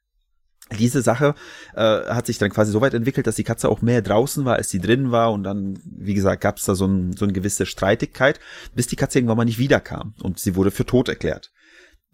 Diese 0.78 1.02
Sache 1.02 1.34
äh, 1.74 1.80
hat 1.80 2.26
sich 2.26 2.38
dann 2.38 2.50
quasi 2.50 2.72
so 2.72 2.80
weit 2.80 2.94
entwickelt, 2.94 3.26
dass 3.26 3.36
die 3.36 3.44
Katze 3.44 3.68
auch 3.68 3.82
mehr 3.82 4.00
draußen 4.00 4.44
war, 4.44 4.54
als 4.54 4.70
sie 4.70 4.80
drin 4.80 5.10
war 5.10 5.32
und 5.32 5.42
dann, 5.42 5.78
wie 5.84 6.14
gesagt, 6.14 6.40
gab 6.40 6.56
es 6.56 6.64
da 6.64 6.74
so, 6.74 6.86
ein, 6.86 7.12
so 7.12 7.26
eine 7.26 7.34
gewisse 7.34 7.66
Streitigkeit, 7.66 8.40
bis 8.74 8.86
die 8.86 8.96
Katze 8.96 9.18
irgendwann 9.18 9.36
mal 9.36 9.44
nicht 9.44 9.58
wiederkam 9.58 10.14
und 10.22 10.38
sie 10.38 10.56
wurde 10.56 10.70
für 10.70 10.86
tot 10.86 11.10
erklärt. 11.10 11.52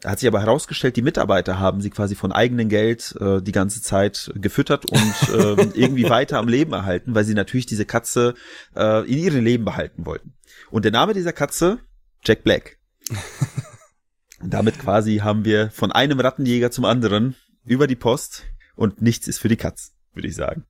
Hat 0.05 0.21
sich 0.21 0.29
aber 0.29 0.41
herausgestellt, 0.41 0.97
die 0.97 1.03
Mitarbeiter 1.03 1.59
haben 1.59 1.81
sie 1.81 1.91
quasi 1.91 2.15
von 2.15 2.31
eigenem 2.31 2.69
Geld 2.69 3.17
äh, 3.21 3.43
die 3.43 3.53
ganze 3.53 3.83
Zeit 3.83 4.31
gefüttert 4.37 4.87
und 4.87 5.29
äh, 5.35 5.63
irgendwie 5.75 6.09
weiter 6.09 6.39
am 6.39 6.47
Leben 6.47 6.73
erhalten, 6.73 7.15
weil 7.15 7.25
sie 7.25 7.35
natürlich 7.35 7.67
diese 7.67 7.85
Katze 7.85 8.35
äh, 8.77 9.05
in 9.11 9.19
ihrem 9.19 9.45
Leben 9.45 9.65
behalten 9.65 10.07
wollten. 10.07 10.35
Und 10.71 10.85
der 10.85 10.93
Name 10.93 11.15
dieser 11.15 11.33
Katze, 11.33 11.81
Jack 12.25 12.45
Black. 12.45 12.79
und 14.41 14.53
damit 14.55 14.79
quasi 14.79 15.17
haben 15.17 15.45
wir 15.45 15.71
von 15.71 15.91
einem 15.91 16.21
Rattenjäger 16.21 16.71
zum 16.71 16.85
anderen 16.85 17.35
über 17.65 17.89
die 17.89 17.97
Post 17.97 18.45
und 18.77 19.03
nichts 19.03 19.27
ist 19.27 19.41
für 19.41 19.49
die 19.49 19.57
Katz, 19.57 19.95
würde 20.15 20.29
ich 20.29 20.37
sagen. 20.37 20.65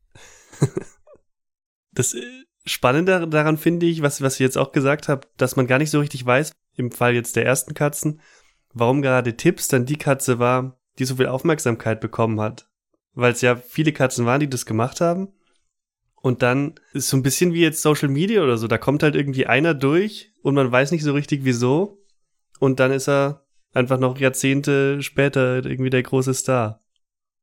Das 1.92 2.14
äh, 2.14 2.22
Spannende 2.64 3.26
daran 3.28 3.58
finde 3.58 3.86
ich, 3.86 4.02
was, 4.02 4.20
was 4.20 4.34
ich 4.34 4.40
jetzt 4.40 4.58
auch 4.58 4.72
gesagt 4.72 5.08
habe, 5.08 5.26
dass 5.36 5.56
man 5.56 5.66
gar 5.66 5.78
nicht 5.78 5.90
so 5.90 6.00
richtig 6.00 6.24
weiß, 6.24 6.52
im 6.76 6.90
Fall 6.92 7.14
jetzt 7.14 7.36
der 7.36 7.46
ersten 7.46 7.74
Katzen, 7.74 8.20
warum 8.78 9.02
gerade 9.02 9.36
Tipps 9.36 9.68
dann 9.68 9.86
die 9.86 9.96
Katze 9.96 10.38
war, 10.38 10.78
die 10.98 11.04
so 11.04 11.16
viel 11.16 11.26
Aufmerksamkeit 11.26 12.00
bekommen 12.00 12.40
hat. 12.40 12.68
Weil 13.14 13.32
es 13.32 13.40
ja 13.40 13.56
viele 13.56 13.92
Katzen 13.92 14.26
waren, 14.26 14.40
die 14.40 14.50
das 14.50 14.66
gemacht 14.66 15.00
haben. 15.00 15.28
Und 16.20 16.42
dann 16.42 16.74
ist 16.92 17.08
so 17.08 17.16
ein 17.16 17.22
bisschen 17.22 17.52
wie 17.54 17.62
jetzt 17.62 17.82
Social 17.82 18.08
Media 18.08 18.42
oder 18.42 18.58
so. 18.58 18.66
Da 18.66 18.78
kommt 18.78 19.02
halt 19.02 19.14
irgendwie 19.14 19.46
einer 19.46 19.74
durch 19.74 20.32
und 20.42 20.54
man 20.54 20.70
weiß 20.70 20.90
nicht 20.90 21.04
so 21.04 21.12
richtig 21.12 21.44
wieso. 21.44 22.04
Und 22.58 22.80
dann 22.80 22.90
ist 22.90 23.08
er 23.08 23.46
einfach 23.72 23.98
noch 23.98 24.18
Jahrzehnte 24.18 25.02
später 25.02 25.64
irgendwie 25.64 25.90
der 25.90 26.02
große 26.02 26.34
Star. 26.34 26.82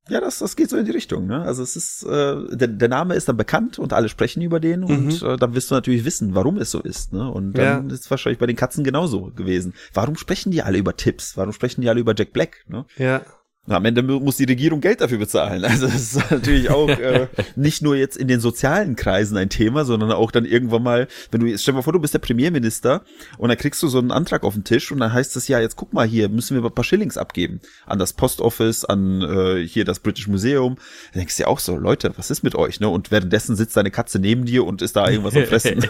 Ja, 0.08 0.22
das, 0.22 0.40
das 0.40 0.56
geht 0.56 0.70
so 0.70 0.78
in 0.78 0.86
die 0.86 0.92
Richtung. 0.92 1.26
Ne? 1.26 1.42
Also 1.42 1.64
es 1.64 1.76
ist, 1.76 2.04
äh, 2.04 2.56
der, 2.56 2.68
der 2.68 2.90
Name 2.90 3.16
ist 3.16 3.28
dann 3.28 3.38
bekannt 3.38 3.80
und 3.80 3.92
alle 3.92 4.08
sprechen 4.08 4.42
über 4.42 4.60
den 4.60 4.84
und 4.84 5.22
Mhm. 5.22 5.28
äh, 5.28 5.38
dann 5.38 5.56
wirst 5.56 5.72
du 5.72 5.76
natürlich 5.76 6.06
wissen, 6.06 6.36
warum 6.36 6.58
es 6.58 6.70
so 6.72 6.80
ist. 6.82 7.12
Ne? 7.12 7.30
Und 7.32 7.54
dann 7.58 7.90
ist 7.90 8.02
es 8.06 8.12
wahrscheinlich 8.12 8.38
bei 8.40 8.46
den 8.46 8.56
Katzen 8.56 8.84
genauso 8.84 9.32
gewesen. 9.36 9.74
Warum 9.94 10.16
sprechen 10.16 10.52
die 10.52 10.62
alle 10.62 10.78
über 10.78 10.96
Tipps? 10.96 11.38
Warum 11.38 11.54
sprechen 11.54 11.82
die 11.82 11.90
alle 11.90 12.00
über 12.00 12.14
Jack 12.16 12.34
Black? 12.34 12.66
Ne? 12.68 12.86
Ja. 12.98 13.22
Na, 13.68 13.78
am 13.78 13.86
Ende 13.86 14.04
mu- 14.04 14.20
muss 14.20 14.38
die 14.38 14.44
Regierung 14.44 14.80
Geld 14.80 15.02
dafür 15.02 15.18
bezahlen. 15.18 15.64
Also 15.76 15.88
das 15.88 16.14
ist 16.16 16.32
natürlich 16.32 16.70
auch 16.70 16.88
äh, 16.88 17.28
nicht 17.56 17.82
nur 17.82 17.96
jetzt 17.96 18.16
in 18.16 18.28
den 18.28 18.40
sozialen 18.40 18.96
Kreisen 18.96 19.38
ein 19.38 19.50
Thema, 19.50 19.86
sondern 19.86 20.12
auch 20.12 20.30
dann 20.32 20.46
irgendwann 20.46 20.84
mal, 20.84 21.08
wenn 21.32 21.42
du, 21.42 21.58
stell 21.58 21.72
dir 21.74 21.78
mal 21.78 21.82
vor, 21.82 21.94
du 21.94 22.00
bist 22.00 22.14
der 22.14 22.20
Premierminister 22.20 23.02
und 23.40 23.50
dann 23.50 23.58
kriegst 23.58 23.82
du 23.82 23.88
so 23.88 23.98
einen 23.98 24.12
Antrag 24.12 24.44
auf 24.44 24.54
den 24.54 24.64
Tisch 24.64 24.92
und 24.92 25.00
dann 25.00 25.12
heißt 25.12 25.36
es 25.36 25.48
ja, 25.48 25.60
jetzt 25.60 25.76
guck 25.78 25.94
mal 25.94 26.06
hier, 26.08 26.30
müssen 26.30 26.56
wir 26.56 26.64
ein 26.64 26.74
paar 26.76 26.84
Schillings 26.84 27.18
abgeben 27.18 27.60
an 27.88 27.98
das 27.98 28.14
Post 28.14 28.40
Office, 28.42 28.86
an 28.86 29.22
äh, 29.24 29.66
hier 29.68 29.84
das 29.84 30.00
British 30.00 30.28
Museum. 30.28 30.76
Da 31.14 31.20
denkst 31.20 31.36
du 31.38 31.44
ja 31.44 31.48
auch 31.48 31.60
so, 31.60 31.76
Leute, 31.76 32.14
was 32.18 32.30
ist 32.30 32.44
mit 32.44 32.54
euch? 32.54 32.80
Ne? 32.80 32.88
Und 32.90 33.10
währenddessen 33.10 33.56
sitzt 33.56 33.76
deine 33.78 33.90
Katze 33.90 34.20
neben 34.20 34.46
dir 34.46 34.64
und 34.66 34.84
ist 34.84 34.96
da 34.96 35.10
irgendwas 35.10 35.36
am 35.36 35.46
Fressen. 35.46 35.84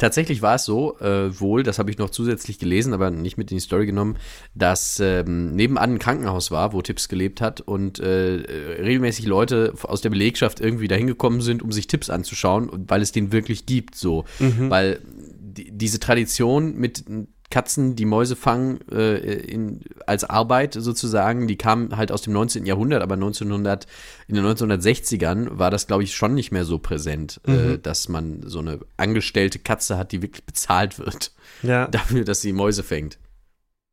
Tatsächlich 0.00 0.40
war 0.40 0.54
es 0.54 0.64
so, 0.64 0.98
äh, 1.00 1.38
wohl, 1.38 1.62
das 1.62 1.78
habe 1.78 1.90
ich 1.90 1.98
noch 1.98 2.08
zusätzlich 2.08 2.58
gelesen, 2.58 2.94
aber 2.94 3.10
nicht 3.10 3.36
mit 3.36 3.50
in 3.50 3.58
die 3.58 3.62
Story 3.62 3.84
genommen, 3.84 4.16
dass 4.54 4.98
ähm, 4.98 5.54
nebenan 5.54 5.92
ein 5.92 5.98
Krankenhaus 5.98 6.50
war, 6.50 6.72
wo 6.72 6.80
Tipps 6.80 7.06
gelebt 7.10 7.42
hat 7.42 7.60
und 7.60 7.98
äh, 7.98 8.42
regelmäßig 8.80 9.26
Leute 9.26 9.74
aus 9.82 10.00
der 10.00 10.08
Belegschaft 10.08 10.58
irgendwie 10.58 10.88
dahin 10.88 11.06
gekommen 11.06 11.42
sind, 11.42 11.62
um 11.62 11.70
sich 11.70 11.86
Tipps 11.86 12.08
anzuschauen, 12.08 12.70
weil 12.88 13.02
es 13.02 13.12
den 13.12 13.30
wirklich 13.30 13.66
gibt, 13.66 13.94
so. 13.94 14.24
Weil 14.70 15.00
die, 15.04 15.70
diese 15.70 16.00
Tradition 16.00 16.76
mit 16.76 17.04
Katzen, 17.50 17.96
die 17.96 18.04
Mäuse 18.04 18.36
fangen 18.36 18.80
äh, 18.92 19.16
in, 19.16 19.80
als 20.06 20.24
Arbeit 20.24 20.74
sozusagen, 20.74 21.48
die 21.48 21.56
kam 21.56 21.96
halt 21.96 22.12
aus 22.12 22.22
dem 22.22 22.32
19. 22.32 22.64
Jahrhundert, 22.64 23.02
aber 23.02 23.14
1900, 23.14 23.86
in 24.28 24.36
den 24.36 24.44
1960ern 24.46 25.58
war 25.58 25.70
das, 25.70 25.86
glaube 25.88 26.04
ich, 26.04 26.14
schon 26.14 26.34
nicht 26.34 26.52
mehr 26.52 26.64
so 26.64 26.78
präsent, 26.78 27.40
äh, 27.46 27.78
dass 27.78 28.08
man 28.08 28.42
so 28.46 28.60
eine 28.60 28.78
angestellte 28.96 29.58
Katze 29.58 29.98
hat, 29.98 30.12
die 30.12 30.22
wirklich 30.22 30.46
bezahlt 30.46 30.98
wird 30.98 31.32
Ja. 31.62 31.88
dafür, 31.88 32.24
dass 32.24 32.40
sie 32.40 32.52
Mäuse 32.52 32.82
fängt. 32.82 33.18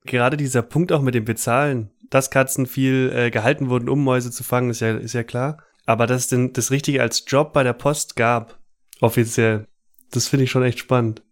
Gerade 0.05 0.37
dieser 0.37 0.61
Punkt 0.61 0.91
auch 0.91 1.01
mit 1.01 1.15
dem 1.15 1.25
Bezahlen, 1.25 1.89
dass 2.09 2.29
Katzen 2.29 2.67
viel 2.67 3.11
äh, 3.13 3.31
gehalten 3.31 3.69
wurden, 3.69 3.89
um 3.89 4.03
Mäuse 4.03 4.31
zu 4.31 4.43
fangen, 4.43 4.69
ist 4.69 4.79
ja, 4.79 4.95
ist 4.95 5.13
ja 5.13 5.23
klar. 5.23 5.57
Aber 5.85 6.05
dass 6.05 6.23
es 6.23 6.27
denn 6.27 6.53
das 6.53 6.69
Richtige 6.71 7.01
als 7.01 7.23
Job 7.27 7.53
bei 7.53 7.63
der 7.63 7.73
Post 7.73 8.15
gab, 8.15 8.59
offiziell, 9.01 9.65
das 10.11 10.27
finde 10.27 10.43
ich 10.43 10.51
schon 10.51 10.63
echt 10.63 10.79
spannend. 10.79 11.23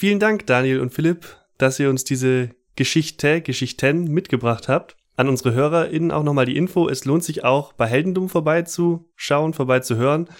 Vielen 0.00 0.18
Dank, 0.18 0.46
Daniel 0.46 0.80
und 0.80 0.94
Philipp, 0.94 1.26
dass 1.58 1.78
ihr 1.78 1.90
uns 1.90 2.04
diese 2.04 2.52
Geschichte, 2.74 3.42
Geschichten 3.42 4.04
mitgebracht 4.04 4.66
habt. 4.66 4.96
An 5.14 5.28
unsere 5.28 5.52
HörerInnen 5.52 6.10
auch 6.10 6.22
nochmal 6.22 6.46
die 6.46 6.56
Info. 6.56 6.88
Es 6.88 7.04
lohnt 7.04 7.22
sich 7.22 7.44
auch, 7.44 7.74
bei 7.74 7.86
Heldendum 7.86 8.30
vorbeizuschauen, 8.30 9.52
vorbeizuhören. 9.52 10.30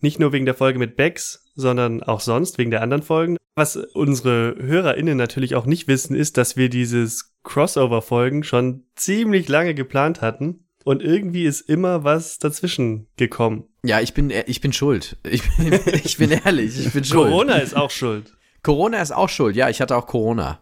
Nicht 0.00 0.20
nur 0.20 0.32
wegen 0.32 0.46
der 0.46 0.54
Folge 0.54 0.78
mit 0.78 0.96
Bex, 0.96 1.50
sondern 1.54 2.02
auch 2.02 2.20
sonst 2.20 2.56
wegen 2.56 2.70
der 2.70 2.80
anderen 2.80 3.02
Folgen. 3.02 3.36
Was 3.56 3.76
unsere 3.76 4.56
HörerInnen 4.58 5.18
natürlich 5.18 5.54
auch 5.54 5.66
nicht 5.66 5.86
wissen, 5.86 6.16
ist, 6.16 6.38
dass 6.38 6.56
wir 6.56 6.70
dieses 6.70 7.34
Crossover-Folgen 7.42 8.42
schon 8.42 8.84
ziemlich 8.96 9.50
lange 9.50 9.74
geplant 9.74 10.22
hatten. 10.22 10.64
Und 10.82 11.02
irgendwie 11.02 11.44
ist 11.44 11.60
immer 11.60 12.04
was 12.04 12.38
dazwischen 12.38 13.06
gekommen. 13.18 13.64
Ja, 13.84 14.00
ich 14.00 14.14
bin, 14.14 14.32
ich 14.46 14.62
bin 14.62 14.72
schuld. 14.72 15.18
Ich 15.28 15.42
bin, 15.58 15.78
ich 16.04 16.16
bin 16.16 16.30
ehrlich, 16.30 16.86
ich 16.86 16.90
bin 16.94 17.04
schuld. 17.04 17.28
Corona 17.28 17.56
ist 17.56 17.76
auch 17.76 17.90
schuld. 17.90 18.32
Corona 18.62 19.00
ist 19.00 19.12
auch 19.12 19.28
schuld. 19.28 19.56
Ja, 19.56 19.68
ich 19.68 19.80
hatte 19.80 19.96
auch 19.96 20.06
Corona. 20.06 20.60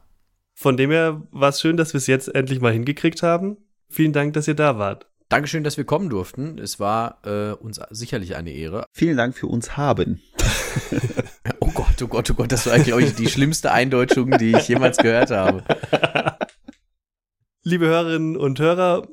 Von 0.54 0.76
dem 0.76 0.90
her 0.90 1.22
war 1.30 1.50
es 1.50 1.60
schön, 1.60 1.76
dass 1.76 1.92
wir 1.94 1.98
es 1.98 2.06
jetzt 2.06 2.34
endlich 2.34 2.60
mal 2.60 2.72
hingekriegt 2.72 3.22
haben. 3.22 3.56
Vielen 3.88 4.12
Dank, 4.12 4.34
dass 4.34 4.48
ihr 4.48 4.54
da 4.54 4.78
wart. 4.78 5.06
Dankeschön, 5.28 5.62
dass 5.62 5.76
wir 5.76 5.84
kommen 5.84 6.08
durften. 6.08 6.58
Es 6.58 6.80
war 6.80 7.20
äh, 7.24 7.52
uns 7.52 7.80
sicherlich 7.90 8.34
eine 8.36 8.50
Ehre. 8.50 8.86
Vielen 8.92 9.16
Dank 9.16 9.36
für 9.36 9.46
uns 9.46 9.76
haben. 9.76 10.22
Oh 11.60 11.70
Gott, 11.72 12.02
oh 12.02 12.06
Gott, 12.06 12.30
oh 12.30 12.34
Gott, 12.34 12.52
das 12.52 12.66
war, 12.66 12.78
glaube 12.78 13.02
ich, 13.02 13.14
die 13.14 13.28
schlimmste 13.28 13.72
Eindeutschung, 13.72 14.30
die 14.38 14.52
ich 14.56 14.68
jemals 14.68 14.96
gehört 14.96 15.30
habe. 15.30 15.64
Liebe 17.62 17.86
Hörerinnen 17.86 18.36
und 18.36 18.58
Hörer, 18.58 19.06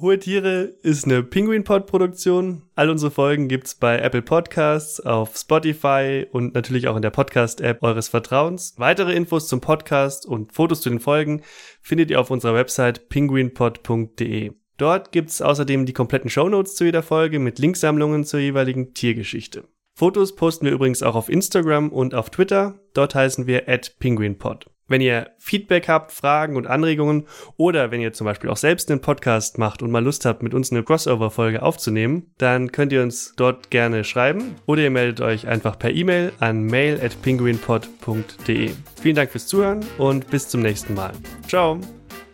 Hohe 0.00 0.18
Tiere 0.18 0.74
ist 0.82 1.04
eine 1.04 1.22
Penguin-Pod-Produktion. 1.22 2.62
All 2.74 2.90
unsere 2.90 3.12
Folgen 3.12 3.46
gibt's 3.46 3.76
bei 3.76 4.00
Apple 4.00 4.22
Podcasts, 4.22 4.98
auf 4.98 5.36
Spotify 5.36 6.26
und 6.32 6.52
natürlich 6.52 6.88
auch 6.88 6.96
in 6.96 7.02
der 7.02 7.10
Podcast-App 7.10 7.80
eures 7.80 8.08
Vertrauens. 8.08 8.74
Weitere 8.76 9.14
Infos 9.14 9.46
zum 9.46 9.60
Podcast 9.60 10.26
und 10.26 10.52
Fotos 10.52 10.80
zu 10.80 10.90
den 10.90 10.98
Folgen 10.98 11.42
findet 11.80 12.10
ihr 12.10 12.20
auf 12.20 12.32
unserer 12.32 12.54
Website 12.54 13.08
penguinpod.de. 13.08 14.50
Dort 14.78 15.12
gibt's 15.12 15.40
außerdem 15.40 15.86
die 15.86 15.92
kompletten 15.92 16.28
Shownotes 16.28 16.74
zu 16.74 16.84
jeder 16.84 17.04
Folge 17.04 17.38
mit 17.38 17.60
Linksammlungen 17.60 18.24
zur 18.24 18.40
jeweiligen 18.40 18.94
Tiergeschichte. 18.94 19.68
Fotos 19.96 20.34
posten 20.34 20.66
wir 20.66 20.72
übrigens 20.72 21.04
auch 21.04 21.14
auf 21.14 21.28
Instagram 21.28 21.90
und 21.90 22.16
auf 22.16 22.30
Twitter. 22.30 22.80
Dort 22.94 23.14
heißen 23.14 23.46
wir 23.46 23.68
at 23.68 23.94
penguinpod. 24.00 24.73
Wenn 24.88 25.00
ihr 25.00 25.30
Feedback 25.38 25.88
habt, 25.88 26.12
Fragen 26.12 26.56
und 26.56 26.66
Anregungen 26.66 27.26
oder 27.56 27.90
wenn 27.90 28.00
ihr 28.00 28.12
zum 28.12 28.26
Beispiel 28.26 28.50
auch 28.50 28.56
selbst 28.56 28.90
einen 28.90 29.00
Podcast 29.00 29.58
macht 29.58 29.82
und 29.82 29.90
mal 29.90 30.04
Lust 30.04 30.24
habt, 30.24 30.42
mit 30.42 30.54
uns 30.54 30.70
eine 30.70 30.82
Crossover-Folge 30.82 31.62
aufzunehmen, 31.62 32.32
dann 32.38 32.72
könnt 32.72 32.92
ihr 32.92 33.02
uns 33.02 33.34
dort 33.36 33.70
gerne 33.70 34.04
schreiben 34.04 34.56
oder 34.66 34.82
ihr 34.82 34.90
meldet 34.90 35.20
euch 35.20 35.46
einfach 35.46 35.78
per 35.78 35.90
E-Mail 35.90 36.32
an 36.40 36.64
mail 36.64 37.00
at 37.02 37.20
penguinpod.de. 37.22 38.70
Vielen 39.00 39.16
Dank 39.16 39.30
fürs 39.30 39.46
Zuhören 39.46 39.80
und 39.98 40.28
bis 40.30 40.48
zum 40.48 40.60
nächsten 40.60 40.94
Mal. 40.94 41.12
Ciao! 41.48 41.80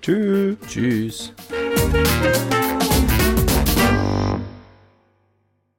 Tschüss. 0.03 0.57
Tschüss. 0.67 1.35